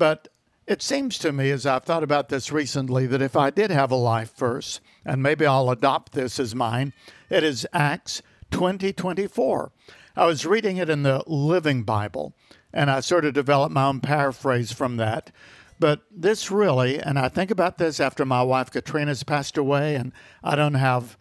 But 0.00 0.28
it 0.66 0.80
seems 0.80 1.18
to 1.18 1.30
me, 1.30 1.50
as 1.50 1.66
I've 1.66 1.84
thought 1.84 2.02
about 2.02 2.30
this 2.30 2.50
recently, 2.50 3.06
that 3.08 3.20
if 3.20 3.36
I 3.36 3.50
did 3.50 3.70
have 3.70 3.90
a 3.90 3.96
life 3.96 4.34
verse, 4.34 4.80
and 5.04 5.22
maybe 5.22 5.44
I'll 5.44 5.68
adopt 5.68 6.12
this 6.12 6.40
as 6.40 6.54
mine, 6.54 6.94
it 7.28 7.44
is 7.44 7.66
Acts 7.74 8.22
2024. 8.50 9.72
I 10.16 10.24
was 10.24 10.46
reading 10.46 10.78
it 10.78 10.88
in 10.88 11.02
the 11.02 11.22
Living 11.26 11.82
Bible, 11.82 12.32
and 12.72 12.90
I 12.90 13.00
sort 13.00 13.26
of 13.26 13.34
developed 13.34 13.74
my 13.74 13.84
own 13.84 14.00
paraphrase 14.00 14.72
from 14.72 14.96
that. 14.96 15.32
But 15.78 16.00
this 16.10 16.50
really, 16.50 16.98
and 16.98 17.18
I 17.18 17.28
think 17.28 17.50
about 17.50 17.76
this 17.76 18.00
after 18.00 18.24
my 18.24 18.42
wife 18.42 18.70
Katrina's 18.70 19.22
passed 19.22 19.58
away, 19.58 19.96
and 19.96 20.12
I 20.42 20.56
don't 20.56 20.74
have 20.74 21.18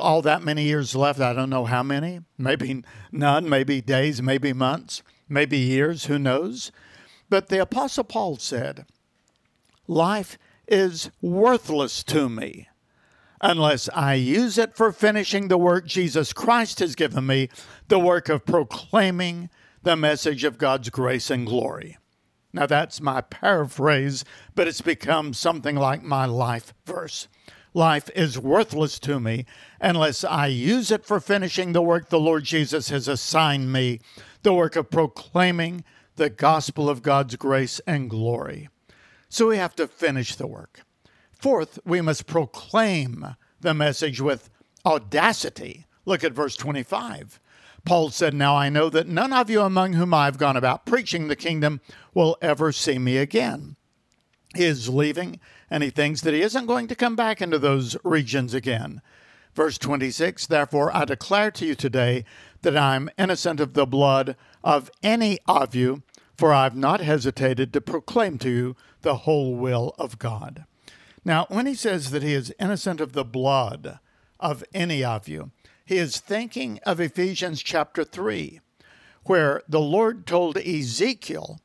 all 0.00 0.20
that 0.22 0.42
many 0.42 0.64
years 0.64 0.96
left. 0.96 1.20
I 1.20 1.32
don't 1.32 1.48
know 1.48 1.66
how 1.66 1.84
many, 1.84 2.22
maybe 2.36 2.82
none, 3.12 3.48
maybe 3.48 3.80
days, 3.80 4.20
maybe 4.20 4.52
months, 4.52 5.04
maybe 5.28 5.58
years, 5.58 6.06
who 6.06 6.18
knows? 6.18 6.72
But 7.32 7.48
the 7.48 7.62
Apostle 7.62 8.04
Paul 8.04 8.36
said, 8.36 8.84
Life 9.86 10.36
is 10.68 11.10
worthless 11.22 12.04
to 12.04 12.28
me 12.28 12.68
unless 13.40 13.88
I 13.94 14.12
use 14.16 14.58
it 14.58 14.76
for 14.76 14.92
finishing 14.92 15.48
the 15.48 15.56
work 15.56 15.86
Jesus 15.86 16.34
Christ 16.34 16.80
has 16.80 16.94
given 16.94 17.26
me, 17.26 17.48
the 17.88 17.98
work 17.98 18.28
of 18.28 18.44
proclaiming 18.44 19.48
the 19.82 19.96
message 19.96 20.44
of 20.44 20.58
God's 20.58 20.90
grace 20.90 21.30
and 21.30 21.46
glory. 21.46 21.96
Now, 22.52 22.66
that's 22.66 23.00
my 23.00 23.22
paraphrase, 23.22 24.26
but 24.54 24.68
it's 24.68 24.82
become 24.82 25.32
something 25.32 25.76
like 25.76 26.02
my 26.02 26.26
life 26.26 26.74
verse. 26.84 27.28
Life 27.72 28.10
is 28.14 28.38
worthless 28.38 28.98
to 28.98 29.18
me 29.18 29.46
unless 29.80 30.22
I 30.22 30.48
use 30.48 30.90
it 30.90 31.06
for 31.06 31.18
finishing 31.18 31.72
the 31.72 31.80
work 31.80 32.10
the 32.10 32.20
Lord 32.20 32.44
Jesus 32.44 32.90
has 32.90 33.08
assigned 33.08 33.72
me, 33.72 34.00
the 34.42 34.52
work 34.52 34.76
of 34.76 34.90
proclaiming 34.90 35.82
the 36.16 36.30
gospel 36.30 36.88
of 36.88 37.02
God's 37.02 37.36
grace 37.36 37.80
and 37.86 38.10
glory. 38.10 38.68
So 39.28 39.48
we 39.48 39.56
have 39.56 39.74
to 39.76 39.86
finish 39.86 40.34
the 40.34 40.46
work. 40.46 40.82
Fourth, 41.32 41.78
we 41.84 42.00
must 42.00 42.26
proclaim 42.26 43.34
the 43.60 43.74
message 43.74 44.20
with 44.20 44.50
audacity. 44.84 45.86
Look 46.04 46.22
at 46.22 46.32
verse 46.32 46.56
25. 46.56 47.40
Paul 47.84 48.10
said, 48.10 48.34
Now 48.34 48.56
I 48.56 48.68
know 48.68 48.88
that 48.90 49.08
none 49.08 49.32
of 49.32 49.50
you 49.50 49.62
among 49.62 49.94
whom 49.94 50.14
I 50.14 50.26
have 50.26 50.38
gone 50.38 50.56
about 50.56 50.86
preaching 50.86 51.28
the 51.28 51.36
kingdom 51.36 51.80
will 52.14 52.36
ever 52.40 52.72
see 52.72 52.98
me 52.98 53.16
again. 53.16 53.76
He 54.54 54.64
is 54.64 54.88
leaving, 54.88 55.40
and 55.70 55.82
he 55.82 55.90
thinks 55.90 56.20
that 56.20 56.34
he 56.34 56.42
isn't 56.42 56.66
going 56.66 56.86
to 56.88 56.94
come 56.94 57.16
back 57.16 57.40
into 57.40 57.58
those 57.58 57.96
regions 58.04 58.54
again. 58.54 59.00
Verse 59.54 59.78
26 59.78 60.46
Therefore 60.46 60.94
I 60.94 61.04
declare 61.04 61.50
to 61.52 61.66
you 61.66 61.74
today 61.74 62.24
that 62.62 62.76
I 62.76 62.96
am 62.96 63.10
innocent 63.18 63.60
of 63.60 63.74
the 63.74 63.86
blood 63.86 64.36
of 64.64 64.90
any 65.02 65.38
of 65.46 65.74
you, 65.74 66.02
for 66.36 66.52
I 66.52 66.64
have 66.64 66.76
not 66.76 67.00
hesitated 67.00 67.72
to 67.72 67.80
proclaim 67.80 68.38
to 68.38 68.50
you 68.50 68.76
the 69.02 69.18
whole 69.18 69.54
will 69.54 69.94
of 69.98 70.18
God. 70.18 70.64
Now, 71.24 71.46
when 71.48 71.66
he 71.66 71.74
says 71.74 72.10
that 72.10 72.22
he 72.22 72.34
is 72.34 72.54
innocent 72.58 73.00
of 73.00 73.12
the 73.12 73.24
blood 73.24 73.98
of 74.40 74.64
any 74.74 75.04
of 75.04 75.28
you, 75.28 75.52
he 75.84 75.98
is 75.98 76.18
thinking 76.18 76.80
of 76.84 77.00
Ephesians 77.00 77.62
chapter 77.62 78.02
3, 78.02 78.60
where 79.24 79.62
the 79.68 79.80
Lord 79.80 80.26
told 80.26 80.56
Ezekiel 80.56 81.60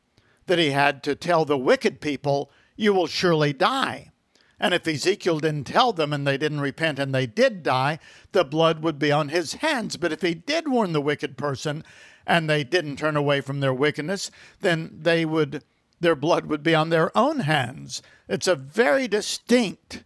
that 0.47 0.59
he 0.59 0.71
had 0.71 1.03
to 1.03 1.15
tell 1.15 1.45
the 1.45 1.57
wicked 1.57 2.01
people, 2.01 2.51
You 2.75 2.93
will 2.93 3.07
surely 3.07 3.53
die. 3.53 4.11
And 4.59 4.73
if 4.73 4.87
Ezekiel 4.87 5.39
didn't 5.39 5.65
tell 5.65 5.93
them 5.93 6.11
and 6.11 6.25
they 6.25 6.37
didn't 6.37 6.61
repent 6.61 6.97
and 6.97 7.13
they 7.13 7.27
did 7.27 7.61
die, 7.61 7.99
the 8.31 8.43
blood 8.43 8.81
would 8.81 8.97
be 8.97 9.11
on 9.11 9.29
his 9.29 9.55
hands. 9.55 9.97
But 9.97 10.11
if 10.11 10.21
he 10.21 10.33
did 10.33 10.67
warn 10.67 10.93
the 10.93 11.01
wicked 11.01 11.37
person 11.37 11.83
and 12.25 12.49
they 12.49 12.63
didn't 12.63 12.97
turn 12.97 13.15
away 13.15 13.41
from 13.41 13.59
their 13.59 13.73
wickedness, 13.73 14.31
then 14.61 14.97
they 14.99 15.25
would 15.25 15.63
their 15.99 16.15
blood 16.15 16.45
would 16.45 16.61
be 16.61 16.75
on 16.75 16.89
their 16.89 17.15
own 17.17 17.39
hands. 17.41 18.03
It's 18.27 18.47
a 18.47 18.55
very 18.55 19.07
distinct, 19.07 20.03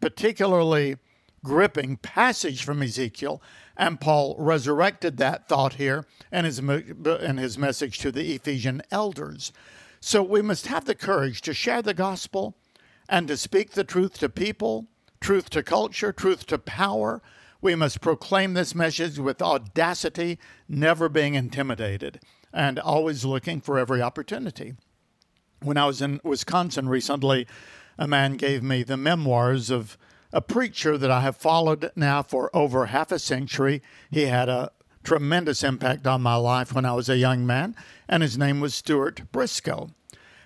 particularly 0.00 0.96
gripping 1.44 1.98
passage 1.98 2.64
from 2.64 2.82
Ezekiel, 2.82 3.42
and 3.76 4.00
Paul 4.00 4.36
resurrected 4.38 5.18
that 5.18 5.46
thought 5.46 5.74
here 5.74 6.06
in 6.32 6.46
his, 6.46 6.58
in 6.58 7.36
his 7.36 7.58
message 7.58 7.98
to 7.98 8.10
the 8.10 8.34
Ephesian 8.34 8.80
elders. 8.90 9.52
So 10.00 10.22
we 10.22 10.40
must 10.40 10.66
have 10.68 10.86
the 10.86 10.94
courage 10.94 11.42
to 11.42 11.52
share 11.52 11.82
the 11.82 11.92
gospel 11.92 12.56
and 13.08 13.28
to 13.28 13.36
speak 13.36 13.72
the 13.72 13.84
truth 13.84 14.18
to 14.18 14.28
people, 14.28 14.86
truth 15.20 15.50
to 15.50 15.62
culture, 15.62 16.12
truth 16.12 16.46
to 16.46 16.58
power. 16.58 17.22
We 17.60 17.74
must 17.74 18.00
proclaim 18.00 18.54
this 18.54 18.74
message 18.74 19.18
with 19.18 19.40
audacity, 19.40 20.38
never 20.68 21.08
being 21.08 21.34
intimidated, 21.34 22.20
and 22.52 22.78
always 22.78 23.24
looking 23.24 23.60
for 23.60 23.78
every 23.78 24.02
opportunity. 24.02 24.74
When 25.60 25.78
I 25.78 25.86
was 25.86 26.02
in 26.02 26.20
Wisconsin 26.22 26.88
recently, 26.88 27.46
a 27.98 28.06
man 28.06 28.36
gave 28.36 28.62
me 28.62 28.82
the 28.82 28.96
memoirs 28.96 29.70
of 29.70 29.96
a 30.32 30.42
preacher 30.42 30.98
that 30.98 31.10
I 31.10 31.20
have 31.20 31.36
followed 31.36 31.90
now 31.96 32.22
for 32.22 32.54
over 32.54 32.86
half 32.86 33.12
a 33.12 33.18
century. 33.18 33.82
He 34.10 34.26
had 34.26 34.48
a 34.48 34.72
tremendous 35.04 35.62
impact 35.62 36.06
on 36.06 36.22
my 36.22 36.34
life 36.34 36.74
when 36.74 36.84
I 36.84 36.92
was 36.92 37.08
a 37.08 37.16
young 37.16 37.46
man, 37.46 37.76
and 38.08 38.22
his 38.22 38.36
name 38.36 38.60
was 38.60 38.74
Stuart 38.74 39.30
Briscoe. 39.30 39.90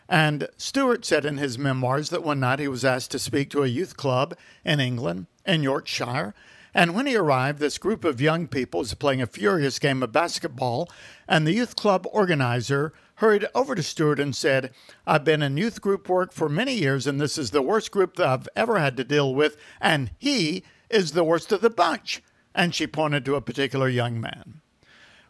And 0.09 0.49
Stuart 0.57 1.05
said 1.05 1.27
in 1.27 1.37
his 1.37 1.59
memoirs 1.59 2.09
that 2.11 2.25
one 2.25 2.41
night 2.41 2.61
he 2.61 2.69
was 2.69 2.85
asked 2.85 3.11
to 3.11 3.19
speak 3.19 3.51
to 3.51 3.63
a 3.63 3.69
youth 3.69 3.97
club 3.97 4.35
in 4.65 4.81
England, 4.81 5.27
in 5.45 5.63
Yorkshire. 5.63 6.35
And 6.75 6.95
when 6.95 7.07
he 7.07 7.17
arrived, 7.17 7.59
this 7.59 7.77
group 7.77 8.05
of 8.05 8.21
young 8.21 8.47
people 8.47 8.81
was 8.81 8.95
playing 8.95 9.21
a 9.21 9.27
furious 9.27 9.79
game 9.79 10.03
of 10.03 10.13
basketball, 10.13 10.89
and 11.27 11.47
the 11.47 11.53
youth 11.53 11.77
club 11.77 12.07
organizer 12.13 12.93
hurried 13.17 13.47
over 13.55 13.75
to 13.75 13.83
Stuart 13.83 14.21
and 14.21 14.35
said, 14.35 14.73
I've 15.07 15.25
been 15.25 15.43
in 15.43 15.57
youth 15.57 15.81
group 15.81 16.09
work 16.09 16.33
for 16.33 16.49
many 16.49 16.75
years, 16.75 17.07
and 17.07 17.21
this 17.21 17.37
is 17.37 17.51
the 17.51 17.63
worst 17.63 17.91
group 17.91 18.17
that 18.17 18.29
I've 18.29 18.49
ever 18.55 18.79
had 18.79 18.97
to 18.99 19.05
deal 19.05 19.35
with, 19.35 19.57
and 19.81 20.11
he 20.19 20.63
is 20.89 21.13
the 21.13 21.25
worst 21.25 21.53
of 21.53 21.61
the 21.61 21.71
bunch. 21.71 22.23
And 22.55 22.75
she 22.75 22.87
pointed 22.87 23.25
to 23.25 23.35
a 23.35 23.41
particular 23.41 23.89
young 23.89 24.21
man. 24.21 24.61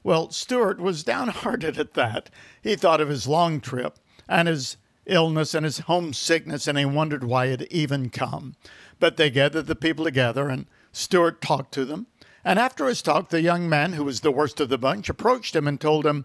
Well, 0.02 0.30
Stuart 0.30 0.80
was 0.80 1.02
downhearted 1.02 1.78
at 1.78 1.94
that. 1.94 2.30
He 2.62 2.76
thought 2.76 3.00
of 3.00 3.08
his 3.08 3.26
long 3.26 3.60
trip 3.60 3.98
and 4.28 4.48
his 4.48 4.76
illness 5.06 5.54
and 5.54 5.64
his 5.64 5.80
homesickness, 5.80 6.66
and 6.66 6.78
he 6.78 6.84
wondered 6.84 7.24
why 7.24 7.46
it 7.46 7.70
even 7.72 8.10
come. 8.10 8.54
But 9.00 9.16
they 9.16 9.30
gathered 9.30 9.66
the 9.66 9.74
people 9.74 10.04
together, 10.04 10.48
and 10.48 10.66
Stuart 10.92 11.40
talked 11.40 11.72
to 11.74 11.84
them. 11.84 12.06
And 12.44 12.58
after 12.58 12.86
his 12.86 13.02
talk, 13.02 13.30
the 13.30 13.40
young 13.40 13.68
man, 13.68 13.94
who 13.94 14.04
was 14.04 14.20
the 14.20 14.30
worst 14.30 14.60
of 14.60 14.68
the 14.68 14.78
bunch, 14.78 15.08
approached 15.08 15.56
him 15.56 15.66
and 15.66 15.80
told 15.80 16.06
him, 16.06 16.24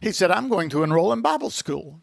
he 0.00 0.12
said, 0.12 0.30
I'm 0.30 0.48
going 0.48 0.68
to 0.70 0.82
enroll 0.82 1.12
in 1.12 1.22
Bible 1.22 1.50
school. 1.50 2.00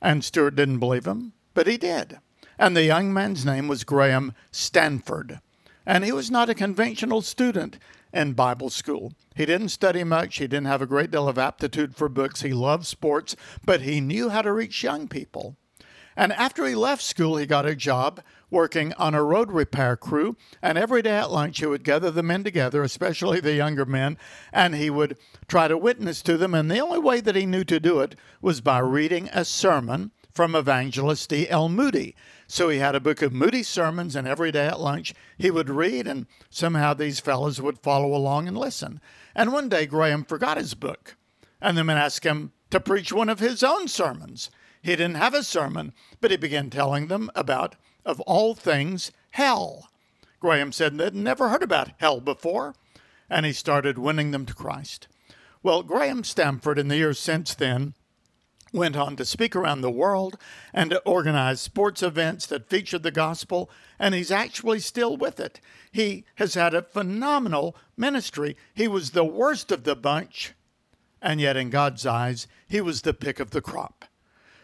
And 0.00 0.24
Stuart 0.24 0.54
didn't 0.54 0.78
believe 0.78 1.06
him, 1.06 1.32
but 1.54 1.66
he 1.66 1.76
did. 1.76 2.18
And 2.58 2.76
the 2.76 2.84
young 2.84 3.12
man's 3.12 3.44
name 3.44 3.68
was 3.68 3.84
Graham 3.84 4.32
Stanford. 4.50 5.40
And 5.88 6.04
he 6.04 6.12
was 6.12 6.30
not 6.30 6.50
a 6.50 6.54
conventional 6.54 7.22
student 7.22 7.78
in 8.12 8.34
Bible 8.34 8.68
school. 8.68 9.14
He 9.34 9.46
didn't 9.46 9.70
study 9.70 10.04
much. 10.04 10.36
He 10.36 10.46
didn't 10.46 10.66
have 10.66 10.82
a 10.82 10.86
great 10.86 11.10
deal 11.10 11.26
of 11.26 11.38
aptitude 11.38 11.96
for 11.96 12.10
books. 12.10 12.42
He 12.42 12.52
loved 12.52 12.84
sports, 12.84 13.34
but 13.64 13.80
he 13.80 14.02
knew 14.02 14.28
how 14.28 14.42
to 14.42 14.52
reach 14.52 14.82
young 14.82 15.08
people. 15.08 15.56
And 16.14 16.30
after 16.34 16.66
he 16.66 16.74
left 16.74 17.02
school, 17.02 17.38
he 17.38 17.46
got 17.46 17.64
a 17.64 17.74
job 17.74 18.20
working 18.50 18.92
on 18.94 19.14
a 19.14 19.24
road 19.24 19.50
repair 19.50 19.96
crew. 19.96 20.36
And 20.60 20.76
every 20.76 21.00
day 21.00 21.16
at 21.16 21.30
lunch, 21.30 21.58
he 21.58 21.64
would 21.64 21.84
gather 21.84 22.10
the 22.10 22.22
men 22.22 22.44
together, 22.44 22.82
especially 22.82 23.40
the 23.40 23.54
younger 23.54 23.86
men, 23.86 24.18
and 24.52 24.74
he 24.74 24.90
would 24.90 25.16
try 25.46 25.68
to 25.68 25.78
witness 25.78 26.20
to 26.22 26.36
them. 26.36 26.54
And 26.54 26.70
the 26.70 26.80
only 26.80 26.98
way 26.98 27.20
that 27.22 27.36
he 27.36 27.46
knew 27.46 27.64
to 27.64 27.80
do 27.80 28.00
it 28.00 28.14
was 28.42 28.60
by 28.60 28.80
reading 28.80 29.30
a 29.32 29.42
sermon 29.42 30.10
from 30.32 30.54
evangelist 30.54 31.30
D.L. 31.30 31.70
Moody. 31.70 32.14
So 32.50 32.70
he 32.70 32.78
had 32.78 32.94
a 32.94 33.00
book 33.00 33.20
of 33.20 33.34
Moody 33.34 33.62
sermons, 33.62 34.16
and 34.16 34.26
every 34.26 34.50
day 34.50 34.66
at 34.66 34.80
lunch 34.80 35.14
he 35.36 35.50
would 35.50 35.68
read, 35.68 36.06
and 36.06 36.26
somehow 36.48 36.94
these 36.94 37.20
fellows 37.20 37.60
would 37.60 37.78
follow 37.78 38.14
along 38.14 38.48
and 38.48 38.56
listen. 38.56 39.02
And 39.34 39.52
one 39.52 39.68
day 39.68 39.84
Graham 39.84 40.24
forgot 40.24 40.56
his 40.56 40.72
book, 40.72 41.16
and 41.60 41.76
the 41.76 41.84
men 41.84 41.98
asked 41.98 42.24
him 42.24 42.52
to 42.70 42.80
preach 42.80 43.12
one 43.12 43.28
of 43.28 43.38
his 43.38 43.62
own 43.62 43.86
sermons. 43.86 44.50
He 44.80 44.92
didn't 44.92 45.16
have 45.16 45.34
a 45.34 45.42
sermon, 45.42 45.92
but 46.22 46.30
he 46.30 46.38
began 46.38 46.70
telling 46.70 47.08
them 47.08 47.30
about, 47.34 47.76
of 48.06 48.18
all 48.22 48.54
things, 48.54 49.12
hell. 49.32 49.90
Graham 50.40 50.72
said 50.72 50.96
they'd 50.96 51.14
never 51.14 51.50
heard 51.50 51.62
about 51.62 51.90
hell 51.98 52.20
before, 52.20 52.74
and 53.28 53.44
he 53.44 53.52
started 53.52 53.98
winning 53.98 54.30
them 54.30 54.46
to 54.46 54.54
Christ. 54.54 55.06
Well, 55.62 55.82
Graham 55.82 56.24
Stamford, 56.24 56.78
in 56.78 56.88
the 56.88 56.96
years 56.96 57.18
since 57.18 57.54
then, 57.54 57.92
went 58.72 58.96
on 58.96 59.16
to 59.16 59.24
speak 59.24 59.56
around 59.56 59.80
the 59.80 59.90
world 59.90 60.36
and 60.72 60.90
to 60.90 60.98
organize 61.00 61.60
sports 61.60 62.02
events 62.02 62.46
that 62.46 62.68
featured 62.68 63.02
the 63.02 63.10
gospel, 63.10 63.70
and 63.98 64.14
he's 64.14 64.30
actually 64.30 64.80
still 64.80 65.16
with 65.16 65.40
it. 65.40 65.60
He 65.90 66.24
has 66.36 66.54
had 66.54 66.74
a 66.74 66.82
phenomenal 66.82 67.76
ministry. 67.96 68.56
He 68.74 68.88
was 68.88 69.10
the 69.10 69.24
worst 69.24 69.72
of 69.72 69.84
the 69.84 69.96
bunch, 69.96 70.54
and 71.22 71.40
yet 71.40 71.56
in 71.56 71.70
God's 71.70 72.06
eyes, 72.06 72.46
he 72.68 72.80
was 72.80 73.02
the 73.02 73.14
pick 73.14 73.40
of 73.40 73.50
the 73.50 73.62
crop. 73.62 74.04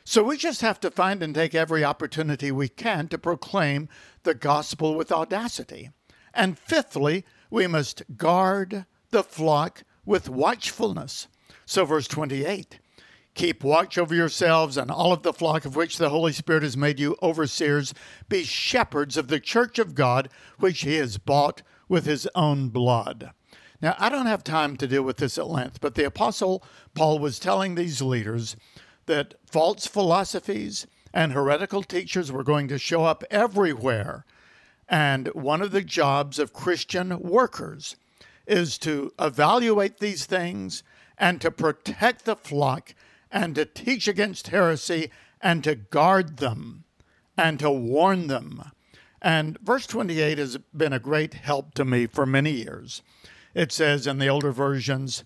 So 0.04 0.22
we 0.22 0.36
just 0.36 0.60
have 0.60 0.78
to 0.80 0.90
find 0.90 1.22
and 1.22 1.34
take 1.34 1.54
every 1.54 1.82
opportunity 1.82 2.52
we 2.52 2.68
can 2.68 3.08
to 3.08 3.18
proclaim 3.18 3.88
the 4.22 4.34
gospel 4.34 4.94
with 4.94 5.10
audacity. 5.10 5.90
And 6.34 6.58
fifthly, 6.58 7.24
we 7.50 7.66
must 7.66 8.02
guard 8.16 8.84
the 9.10 9.22
flock 9.22 9.84
with 10.04 10.28
watchfulness. 10.28 11.28
So, 11.64 11.86
verse 11.86 12.06
28 12.06 12.80
Keep 13.34 13.64
watch 13.64 13.98
over 13.98 14.14
yourselves 14.14 14.76
and 14.76 14.90
all 14.90 15.12
of 15.12 15.22
the 15.22 15.32
flock 15.32 15.64
of 15.64 15.74
which 15.74 15.98
the 15.98 16.10
Holy 16.10 16.32
Spirit 16.32 16.62
has 16.62 16.76
made 16.76 17.00
you 17.00 17.16
overseers. 17.20 17.92
Be 18.28 18.44
shepherds 18.44 19.16
of 19.16 19.28
the 19.28 19.40
church 19.40 19.78
of 19.78 19.94
God, 19.94 20.28
which 20.58 20.82
he 20.82 20.94
has 20.96 21.18
bought 21.18 21.62
with 21.88 22.06
his 22.06 22.28
own 22.34 22.68
blood. 22.68 23.32
Now, 23.82 23.96
I 23.98 24.08
don't 24.08 24.26
have 24.26 24.44
time 24.44 24.76
to 24.76 24.86
deal 24.86 25.02
with 25.02 25.16
this 25.16 25.36
at 25.36 25.48
length, 25.48 25.80
but 25.80 25.96
the 25.96 26.04
Apostle 26.04 26.64
Paul 26.94 27.18
was 27.18 27.38
telling 27.38 27.74
these 27.74 28.00
leaders 28.00 28.56
that 29.06 29.34
false 29.44 29.86
philosophies 29.86 30.86
and 31.12 31.32
heretical 31.32 31.82
teachers 31.82 32.32
were 32.32 32.44
going 32.44 32.68
to 32.68 32.78
show 32.78 33.04
up 33.04 33.24
everywhere. 33.30 34.24
And 34.88 35.28
one 35.28 35.60
of 35.60 35.72
the 35.72 35.82
jobs 35.82 36.38
of 36.38 36.52
Christian 36.52 37.18
workers 37.20 37.96
is 38.46 38.78
to 38.78 39.12
evaluate 39.18 39.98
these 39.98 40.24
things 40.24 40.82
and 41.18 41.40
to 41.40 41.50
protect 41.50 42.24
the 42.24 42.36
flock 42.36 42.94
and 43.34 43.56
to 43.56 43.66
teach 43.66 44.06
against 44.06 44.48
heresy 44.48 45.10
and 45.40 45.64
to 45.64 45.74
guard 45.74 46.36
them 46.36 46.84
and 47.36 47.58
to 47.58 47.70
warn 47.70 48.28
them. 48.28 48.70
And 49.20 49.58
verse 49.60 49.88
28 49.88 50.38
has 50.38 50.56
been 50.74 50.92
a 50.92 51.00
great 51.00 51.34
help 51.34 51.74
to 51.74 51.84
me 51.84 52.06
for 52.06 52.24
many 52.24 52.52
years. 52.52 53.02
It 53.52 53.72
says 53.72 54.06
in 54.06 54.18
the 54.18 54.28
older 54.28 54.52
versions, 54.52 55.24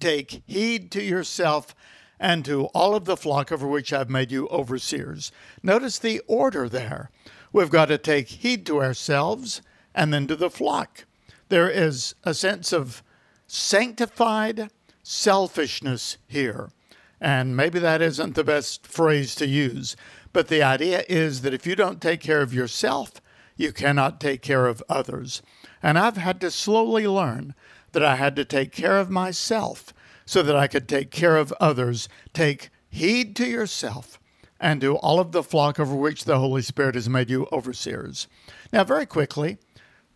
Take 0.00 0.42
heed 0.46 0.90
to 0.92 1.02
yourself 1.02 1.74
and 2.18 2.42
to 2.46 2.66
all 2.66 2.94
of 2.94 3.04
the 3.04 3.18
flock 3.18 3.52
over 3.52 3.68
which 3.68 3.92
I've 3.92 4.10
made 4.10 4.32
you 4.32 4.48
overseers. 4.48 5.30
Notice 5.62 5.98
the 5.98 6.22
order 6.26 6.68
there. 6.70 7.10
We've 7.52 7.70
got 7.70 7.86
to 7.86 7.98
take 7.98 8.28
heed 8.28 8.64
to 8.66 8.80
ourselves 8.80 9.60
and 9.94 10.12
then 10.12 10.26
to 10.28 10.36
the 10.36 10.50
flock. 10.50 11.04
There 11.50 11.68
is 11.68 12.14
a 12.24 12.32
sense 12.32 12.72
of 12.72 13.02
sanctified 13.46 14.70
selfishness 15.02 16.16
here. 16.26 16.70
And 17.24 17.56
maybe 17.56 17.78
that 17.78 18.02
isn't 18.02 18.34
the 18.34 18.44
best 18.44 18.86
phrase 18.86 19.34
to 19.36 19.46
use, 19.46 19.96
but 20.34 20.48
the 20.48 20.62
idea 20.62 21.04
is 21.08 21.40
that 21.40 21.54
if 21.54 21.66
you 21.66 21.74
don't 21.74 22.02
take 22.02 22.20
care 22.20 22.42
of 22.42 22.52
yourself, 22.52 23.12
you 23.56 23.72
cannot 23.72 24.20
take 24.20 24.42
care 24.42 24.66
of 24.66 24.82
others. 24.90 25.40
And 25.82 25.98
I've 25.98 26.18
had 26.18 26.38
to 26.42 26.50
slowly 26.50 27.08
learn 27.08 27.54
that 27.92 28.04
I 28.04 28.16
had 28.16 28.36
to 28.36 28.44
take 28.44 28.72
care 28.72 28.98
of 28.98 29.08
myself 29.08 29.94
so 30.26 30.42
that 30.42 30.54
I 30.54 30.66
could 30.66 30.86
take 30.86 31.10
care 31.10 31.38
of 31.38 31.50
others. 31.58 32.10
Take 32.34 32.68
heed 32.90 33.34
to 33.36 33.46
yourself 33.46 34.20
and 34.60 34.82
to 34.82 34.96
all 34.96 35.18
of 35.18 35.32
the 35.32 35.42
flock 35.42 35.80
over 35.80 35.94
which 35.94 36.26
the 36.26 36.38
Holy 36.38 36.60
Spirit 36.60 36.94
has 36.94 37.08
made 37.08 37.30
you 37.30 37.48
overseers. 37.50 38.28
Now, 38.70 38.84
very 38.84 39.06
quickly, 39.06 39.56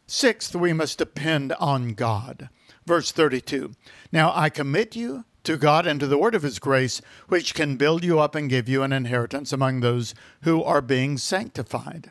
sixth, 0.06 0.54
we 0.54 0.74
must 0.74 0.98
depend 0.98 1.54
on 1.54 1.94
God. 1.94 2.50
Verse 2.84 3.12
32 3.12 3.72
Now 4.12 4.30
I 4.34 4.50
commit 4.50 4.94
you 4.94 5.24
to 5.44 5.56
God 5.56 5.86
and 5.86 5.98
to 6.00 6.06
the 6.06 6.18
word 6.18 6.34
of 6.34 6.42
his 6.42 6.58
grace, 6.58 7.00
which 7.28 7.54
can 7.54 7.76
build 7.76 8.04
you 8.04 8.20
up 8.20 8.34
and 8.34 8.50
give 8.50 8.68
you 8.68 8.82
an 8.82 8.92
inheritance 8.92 9.52
among 9.52 9.80
those 9.80 10.14
who 10.42 10.62
are 10.62 10.82
being 10.82 11.18
sanctified. 11.18 12.10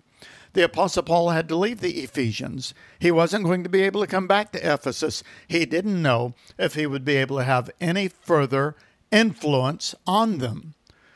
The 0.54 0.64
Apostle 0.64 1.04
Paul 1.04 1.30
had 1.30 1.48
to 1.50 1.56
leave 1.56 1.82
the 1.82 2.00
Ephesians. 2.00 2.74
He 2.98 3.12
wasn't 3.12 3.46
going 3.46 3.64
to 3.64 3.70
be 3.70 3.84
able 3.84 4.02
to 4.02 4.08
come 4.08 4.28
back 4.28 4.52
to 4.52 4.74
Ephesus. 4.74 5.22
He 5.48 5.66
didn't 5.66 6.02
know 6.02 6.34
if 6.58 6.74
he 6.74 6.88
would 6.88 7.06
be 7.06 7.16
able 7.18 7.38
to 7.38 7.44
have 7.44 7.70
any 7.80 8.08
further 8.08 8.76
influence 9.12 9.94
on 10.08 10.40
them. 10.40 10.74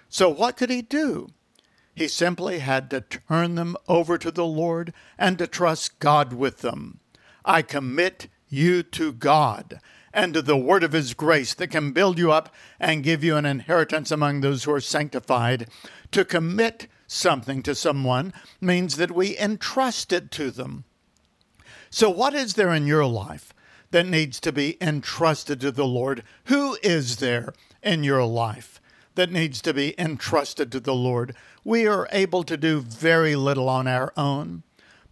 So, 0.10 0.30
what 0.30 0.58
could 0.58 0.70
he 0.70 0.82
do? 0.82 1.30
He 1.96 2.08
simply 2.08 2.60
had 2.60 2.90
to 2.92 3.02
turn 3.02 3.56
them 3.56 3.76
over 3.88 4.18
to 4.18 4.32
the 4.32 4.46
Lord 4.46 4.94
and 5.18 5.38
to 5.40 5.48
trust 5.48 6.00
God 6.00 6.34
with 6.34 6.60
them. 6.60 7.00
I 7.44 7.62
commit 7.62 8.28
you 8.48 8.84
to 8.84 9.12
God 9.14 9.80
and 10.14 10.34
to 10.34 10.42
the 10.42 10.58
word 10.58 10.84
of 10.84 10.92
his 10.92 11.14
grace 11.14 11.54
that 11.54 11.70
can 11.70 11.92
build 11.92 12.18
you 12.18 12.32
up 12.32 12.54
and 12.80 13.04
give 13.04 13.24
you 13.24 13.36
an 13.36 13.46
inheritance 13.46 14.12
among 14.12 14.42
those 14.42 14.64
who 14.64 14.72
are 14.72 14.82
sanctified. 14.82 15.68
To 16.12 16.26
commit 16.26 16.88
something 17.08 17.64
to 17.64 17.76
someone 17.76 18.34
means 18.60 18.98
that 18.98 19.12
we 19.12 19.38
entrust 19.38 20.12
it 20.12 20.32
to 20.32 20.52
them. 20.52 20.84
So, 21.90 22.10
what 22.10 22.34
is 22.34 22.54
there 22.54 22.74
in 22.74 22.88
your 22.88 23.06
life 23.06 23.54
that 23.92 24.06
needs 24.08 24.40
to 24.42 24.52
be 24.52 24.78
entrusted 24.82 25.60
to 25.62 25.72
the 25.72 25.86
Lord? 25.86 26.24
Who 26.46 26.78
is 26.82 27.18
there 27.18 27.54
in 27.84 28.04
your 28.04 28.24
life 28.24 28.80
that 29.16 29.32
needs 29.32 29.62
to 29.64 29.74
be 29.74 29.94
entrusted 30.00 30.72
to 30.72 30.80
the 30.80 30.96
Lord? 30.96 31.36
We 31.64 31.86
are 31.88 32.08
able 32.12 32.44
to 32.44 32.58
do 32.58 32.80
very 32.80 33.36
little 33.36 33.68
on 33.68 33.88
our 33.88 34.14
own. 34.16 34.64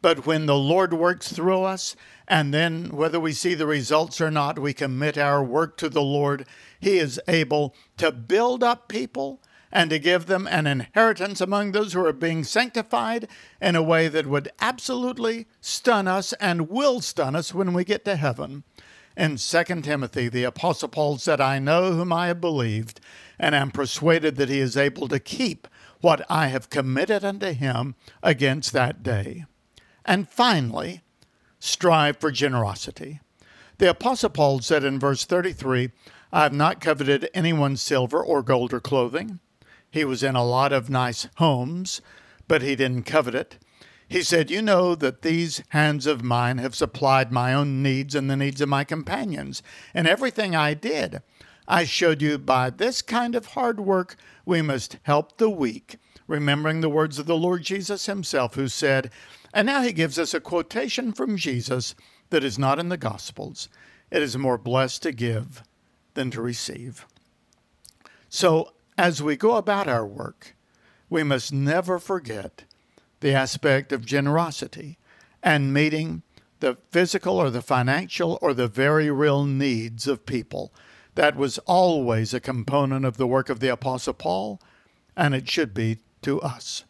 But 0.02 0.26
when 0.26 0.46
the 0.46 0.58
Lord 0.58 0.94
works 0.94 1.32
through 1.32 1.64
us, 1.64 1.96
and 2.28 2.54
then 2.54 2.90
whether 2.90 3.20
we 3.20 3.34
see 3.34 3.54
the 3.54 3.68
results 3.68 4.22
or 4.22 4.32
not, 4.32 4.60
we 4.60 4.74
commit 4.74 5.18
our 5.18 5.44
work 5.44 5.78
to 5.78 5.90
the 5.90 6.02
Lord, 6.02 6.46
He 6.80 6.98
is 6.98 7.20
able 7.28 7.76
to 7.98 8.12
build 8.12 8.64
up 8.64 8.88
people 8.88 9.42
and 9.72 9.90
to 9.90 10.00
give 10.00 10.26
them 10.26 10.48
an 10.48 10.66
inheritance 10.66 11.42
among 11.42 11.72
those 11.72 11.94
who 11.94 12.04
are 12.06 12.14
being 12.14 12.44
sanctified 12.44 13.28
in 13.62 13.76
a 13.76 13.84
way 13.84 14.08
that 14.08 14.26
would 14.26 14.50
absolutely 14.60 15.48
stun 15.62 16.08
us 16.08 16.34
and 16.34 16.70
will 16.70 17.02
stun 17.02 17.36
us 17.36 17.54
when 17.54 17.74
we 17.74 17.84
get 17.84 18.06
to 18.06 18.16
heaven. 18.16 18.64
In 19.16 19.36
2 19.36 19.64
Timothy, 19.82 20.30
the 20.30 20.46
Apostle 20.46 20.88
Paul 20.88 21.18
said, 21.18 21.42
I 21.42 21.60
know 21.60 21.92
whom 21.92 22.14
I 22.14 22.28
have 22.28 22.40
believed, 22.40 23.02
and 23.38 23.54
am 23.54 23.70
persuaded 23.70 24.38
that 24.38 24.50
he 24.50 24.60
is 24.60 24.78
able 24.78 25.08
to 25.10 25.20
keep 25.20 25.68
what 26.02 26.26
I 26.30 26.48
have 26.48 26.70
committed 26.70 27.26
unto 27.26 27.52
him 27.52 27.96
against 28.24 28.72
that 28.74 29.04
day. 29.04 29.46
And 30.10 30.28
finally, 30.28 31.02
strive 31.60 32.18
for 32.18 32.32
generosity. 32.32 33.20
The 33.78 33.92
Apostle 33.92 34.32
Paul 34.32 34.60
said 34.60 34.84
in 34.84 35.00
verse 35.00 35.24
33, 35.24 35.92
I 36.34 36.42
have 36.42 36.52
not 36.52 36.82
coveted 36.82 37.30
anyone's 37.32 37.80
silver 37.80 38.20
or 38.20 38.42
gold 38.42 38.74
or 38.74 38.80
clothing. 38.80 39.40
He 39.92 40.04
was 40.04 40.24
in 40.24 40.36
a 40.36 40.44
lot 40.44 40.74
of 40.74 40.90
nice 40.90 41.28
homes, 41.36 42.02
but 42.48 42.64
he 42.64 42.76
didn't 42.76 43.04
covet 43.04 43.36
it. 43.36 43.60
He 44.08 44.24
said, 44.24 44.50
You 44.50 44.64
know 44.64 44.96
that 44.96 45.22
these 45.22 45.62
hands 45.70 46.08
of 46.08 46.24
mine 46.24 46.58
have 46.58 46.74
supplied 46.74 47.32
my 47.32 47.54
own 47.54 47.84
needs 47.84 48.16
and 48.16 48.32
the 48.32 48.36
needs 48.36 48.62
of 48.62 48.70
my 48.70 48.84
companions. 48.84 49.62
And 49.94 50.08
everything 50.08 50.56
I 50.56 50.74
did, 50.74 51.22
I 51.68 51.84
showed 51.84 52.20
you 52.20 52.40
by 52.40 52.72
this 52.72 53.04
kind 53.04 53.36
of 53.36 53.46
hard 53.48 53.80
work, 53.80 54.16
we 54.44 54.64
must 54.64 54.98
help 55.04 55.38
the 55.38 55.52
weak, 55.52 55.98
remembering 56.26 56.82
the 56.82 56.90
words 56.90 57.20
of 57.20 57.28
the 57.28 57.38
Lord 57.38 57.62
Jesus 57.62 58.08
himself, 58.08 58.56
who 58.56 58.68
said, 58.68 59.12
and 59.54 59.66
now 59.66 59.82
he 59.82 59.92
gives 59.92 60.20
us 60.20 60.34
a 60.34 60.40
quotation 60.40 61.12
from 61.12 61.38
Jesus 61.38 61.96
that 62.30 62.44
is 62.44 62.60
not 62.60 62.80
in 62.80 62.90
the 62.90 62.98
Gospels. 62.98 63.70
It 64.12 64.22
is 64.22 64.38
more 64.38 64.58
blessed 64.58 65.04
to 65.04 65.12
give 65.12 65.64
than 66.14 66.32
to 66.32 66.42
receive. 66.42 67.06
So, 68.30 68.74
as 68.98 69.24
we 69.24 69.36
go 69.36 69.56
about 69.56 69.88
our 69.88 70.06
work, 70.06 70.56
we 71.10 71.24
must 71.24 71.54
never 71.54 72.00
forget 72.00 72.64
the 73.22 73.34
aspect 73.34 73.92
of 73.92 74.06
generosity 74.06 74.98
and 75.42 75.74
meeting 75.74 76.22
the 76.60 76.78
physical 76.92 77.38
or 77.38 77.50
the 77.50 77.62
financial 77.62 78.38
or 78.42 78.54
the 78.54 78.68
very 78.68 79.10
real 79.10 79.46
needs 79.46 80.08
of 80.08 80.26
people. 80.26 80.74
That 81.16 81.36
was 81.36 81.58
always 81.60 82.34
a 82.34 82.40
component 82.40 83.06
of 83.06 83.18
the 83.18 83.28
work 83.28 83.50
of 83.50 83.60
the 83.60 83.70
Apostle 83.70 84.14
Paul, 84.14 84.62
and 85.16 85.34
it 85.34 85.50
should 85.50 85.74
be 85.74 86.00
to 86.22 86.42
us. 86.42 86.84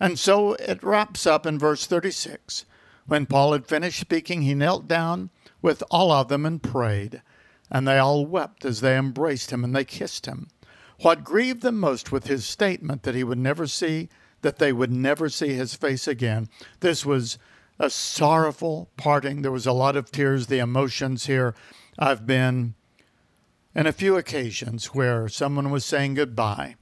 And 0.00 0.18
so 0.18 0.54
it 0.54 0.82
wraps 0.82 1.26
up 1.26 1.46
in 1.46 1.58
verse 1.58 1.86
36. 1.86 2.64
When 3.06 3.26
Paul 3.26 3.52
had 3.52 3.66
finished 3.66 4.00
speaking, 4.00 4.42
he 4.42 4.54
knelt 4.54 4.86
down 4.86 5.30
with 5.62 5.82
all 5.90 6.12
of 6.12 6.28
them 6.28 6.44
and 6.44 6.62
prayed, 6.62 7.22
and 7.70 7.88
they 7.88 7.98
all 7.98 8.26
wept 8.26 8.64
as 8.64 8.80
they 8.80 8.96
embraced 8.96 9.50
him 9.50 9.64
and 9.64 9.74
they 9.74 9.84
kissed 9.84 10.26
him. 10.26 10.48
What 11.00 11.24
grieved 11.24 11.62
them 11.62 11.78
most 11.78 12.12
with 12.12 12.26
his 12.26 12.44
statement 12.44 13.02
that 13.04 13.14
he 13.14 13.24
would 13.24 13.38
never 13.38 13.66
see, 13.66 14.08
that 14.42 14.58
they 14.58 14.72
would 14.72 14.92
never 14.92 15.28
see 15.28 15.54
his 15.54 15.74
face 15.74 16.06
again. 16.06 16.48
This 16.80 17.06
was 17.06 17.38
a 17.78 17.88
sorrowful 17.88 18.90
parting. 18.96 19.42
There 19.42 19.52
was 19.52 19.66
a 19.66 19.72
lot 19.72 19.96
of 19.96 20.10
tears, 20.10 20.46
the 20.46 20.58
emotions 20.58 21.26
here. 21.26 21.54
I've 21.98 22.26
been 22.26 22.74
in 23.74 23.86
a 23.86 23.92
few 23.92 24.16
occasions 24.16 24.86
where 24.86 25.28
someone 25.28 25.70
was 25.70 25.84
saying 25.84 26.14
goodbye, 26.14 26.74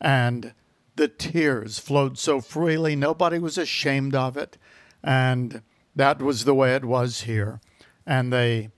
and 0.00 0.54
the 1.00 1.08
tears 1.08 1.78
flowed 1.78 2.18
so 2.18 2.42
freely, 2.42 2.94
nobody 2.94 3.38
was 3.38 3.56
ashamed 3.56 4.14
of 4.14 4.36
it. 4.36 4.58
And 5.02 5.62
that 5.96 6.20
was 6.20 6.44
the 6.44 6.54
way 6.54 6.74
it 6.74 6.84
was 6.84 7.22
here. 7.22 7.58
And 8.06 8.30
they 8.30 8.68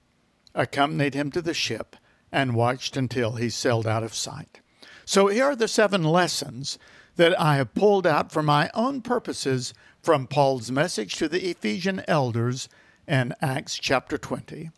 accompanied 0.54 1.14
him 1.14 1.32
to 1.32 1.42
the 1.42 1.52
ship 1.52 1.96
and 2.30 2.54
watched 2.54 2.96
until 2.96 3.32
he 3.32 3.50
sailed 3.50 3.88
out 3.88 4.04
of 4.04 4.14
sight. 4.14 4.60
So 5.04 5.26
here 5.26 5.46
are 5.46 5.56
the 5.56 5.66
seven 5.66 6.04
lessons 6.04 6.78
that 7.16 7.38
I 7.40 7.56
have 7.56 7.74
pulled 7.74 8.06
out 8.06 8.30
for 8.30 8.40
my 8.40 8.70
own 8.72 9.02
purposes 9.02 9.74
from 10.00 10.28
Paul's 10.28 10.70
message 10.70 11.16
to 11.16 11.28
the 11.28 11.50
Ephesian 11.50 12.04
elders 12.06 12.68
in 13.08 13.34
Acts 13.42 13.80
chapter 13.80 14.16
20. 14.16 14.70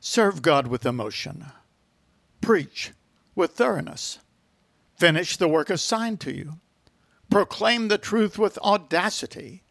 Serve 0.00 0.42
God 0.42 0.66
with 0.66 0.84
emotion. 0.84 1.46
Preach 2.40 2.90
with 3.36 3.52
thoroughness. 3.52 4.18
Finish 5.00 5.38
the 5.38 5.48
work 5.48 5.70
assigned 5.70 6.20
to 6.20 6.36
you. 6.36 6.58
Proclaim 7.30 7.88
the 7.88 7.96
truth 7.96 8.38
with 8.38 8.58
audacity. 8.58 9.62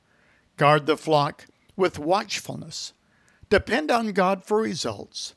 Guard 0.57 0.87
the 0.87 0.97
flock 0.97 1.45
with 1.75 1.99
watchfulness. 1.99 2.93
Depend 3.47 3.91
on 3.91 4.11
God 4.11 4.43
for 4.43 4.59
results. 4.59 5.35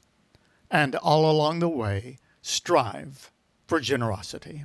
And 0.70 0.94
all 0.96 1.30
along 1.30 1.58
the 1.58 1.68
way, 1.68 2.16
strive 2.40 3.30
for 3.66 3.80
generosity. 3.80 4.64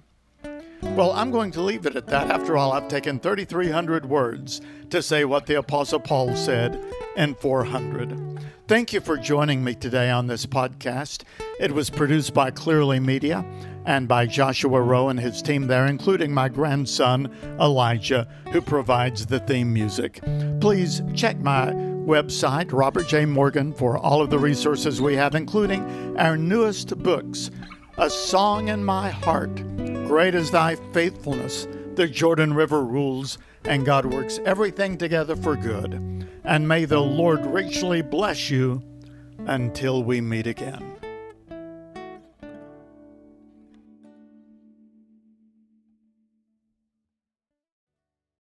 Well, 0.97 1.11
I'm 1.11 1.29
going 1.29 1.51
to 1.51 1.61
leave 1.61 1.85
it 1.85 1.95
at 1.95 2.07
that. 2.07 2.31
After 2.31 2.57
all, 2.57 2.73
I've 2.73 2.87
taken 2.87 3.19
3,300 3.19 4.09
words 4.09 4.61
to 4.89 5.03
say 5.03 5.25
what 5.25 5.45
the 5.45 5.59
Apostle 5.59 5.99
Paul 5.99 6.35
said 6.35 6.83
in 7.15 7.35
400. 7.35 8.39
Thank 8.67 8.93
you 8.93 8.99
for 8.99 9.15
joining 9.15 9.63
me 9.63 9.75
today 9.75 10.09
on 10.09 10.25
this 10.25 10.47
podcast. 10.47 11.21
It 11.59 11.71
was 11.71 11.91
produced 11.91 12.33
by 12.33 12.49
Clearly 12.49 12.99
Media 12.99 13.45
and 13.85 14.07
by 14.07 14.25
Joshua 14.25 14.81
Rowe 14.81 15.09
and 15.09 15.19
his 15.19 15.43
team 15.43 15.67
there, 15.67 15.85
including 15.85 16.33
my 16.33 16.49
grandson 16.49 17.31
Elijah, 17.61 18.27
who 18.51 18.59
provides 18.59 19.27
the 19.27 19.39
theme 19.41 19.71
music. 19.71 20.19
Please 20.61 21.03
check 21.13 21.37
my 21.37 21.73
website, 22.07 22.73
Robert 22.73 23.07
J. 23.07 23.25
Morgan, 23.25 23.71
for 23.71 23.99
all 23.99 24.19
of 24.19 24.31
the 24.31 24.39
resources 24.39 24.99
we 24.99 25.15
have, 25.15 25.35
including 25.35 26.17
our 26.17 26.35
newest 26.35 26.97
books 26.97 27.51
A 27.99 28.11
Song 28.11 28.67
in 28.67 28.83
My 28.83 29.09
Heart, 29.09 29.55
Great 30.05 30.35
is 30.35 30.51
Thy 30.51 30.75
Faithfulness, 30.93 31.67
The 31.95 32.07
Jordan 32.07 32.53
River 32.53 32.83
Rules, 32.83 33.39
and 33.65 33.87
God 33.87 34.05
works 34.05 34.39
everything 34.45 34.99
together 34.99 35.35
for 35.35 35.55
good. 35.55 36.27
And 36.43 36.67
may 36.67 36.85
the 36.85 36.99
Lord 36.99 37.43
richly 37.47 38.03
bless 38.03 38.51
you 38.51 38.83
until 39.47 40.03
we 40.03 40.21
meet 40.21 40.45
again. 40.45 40.96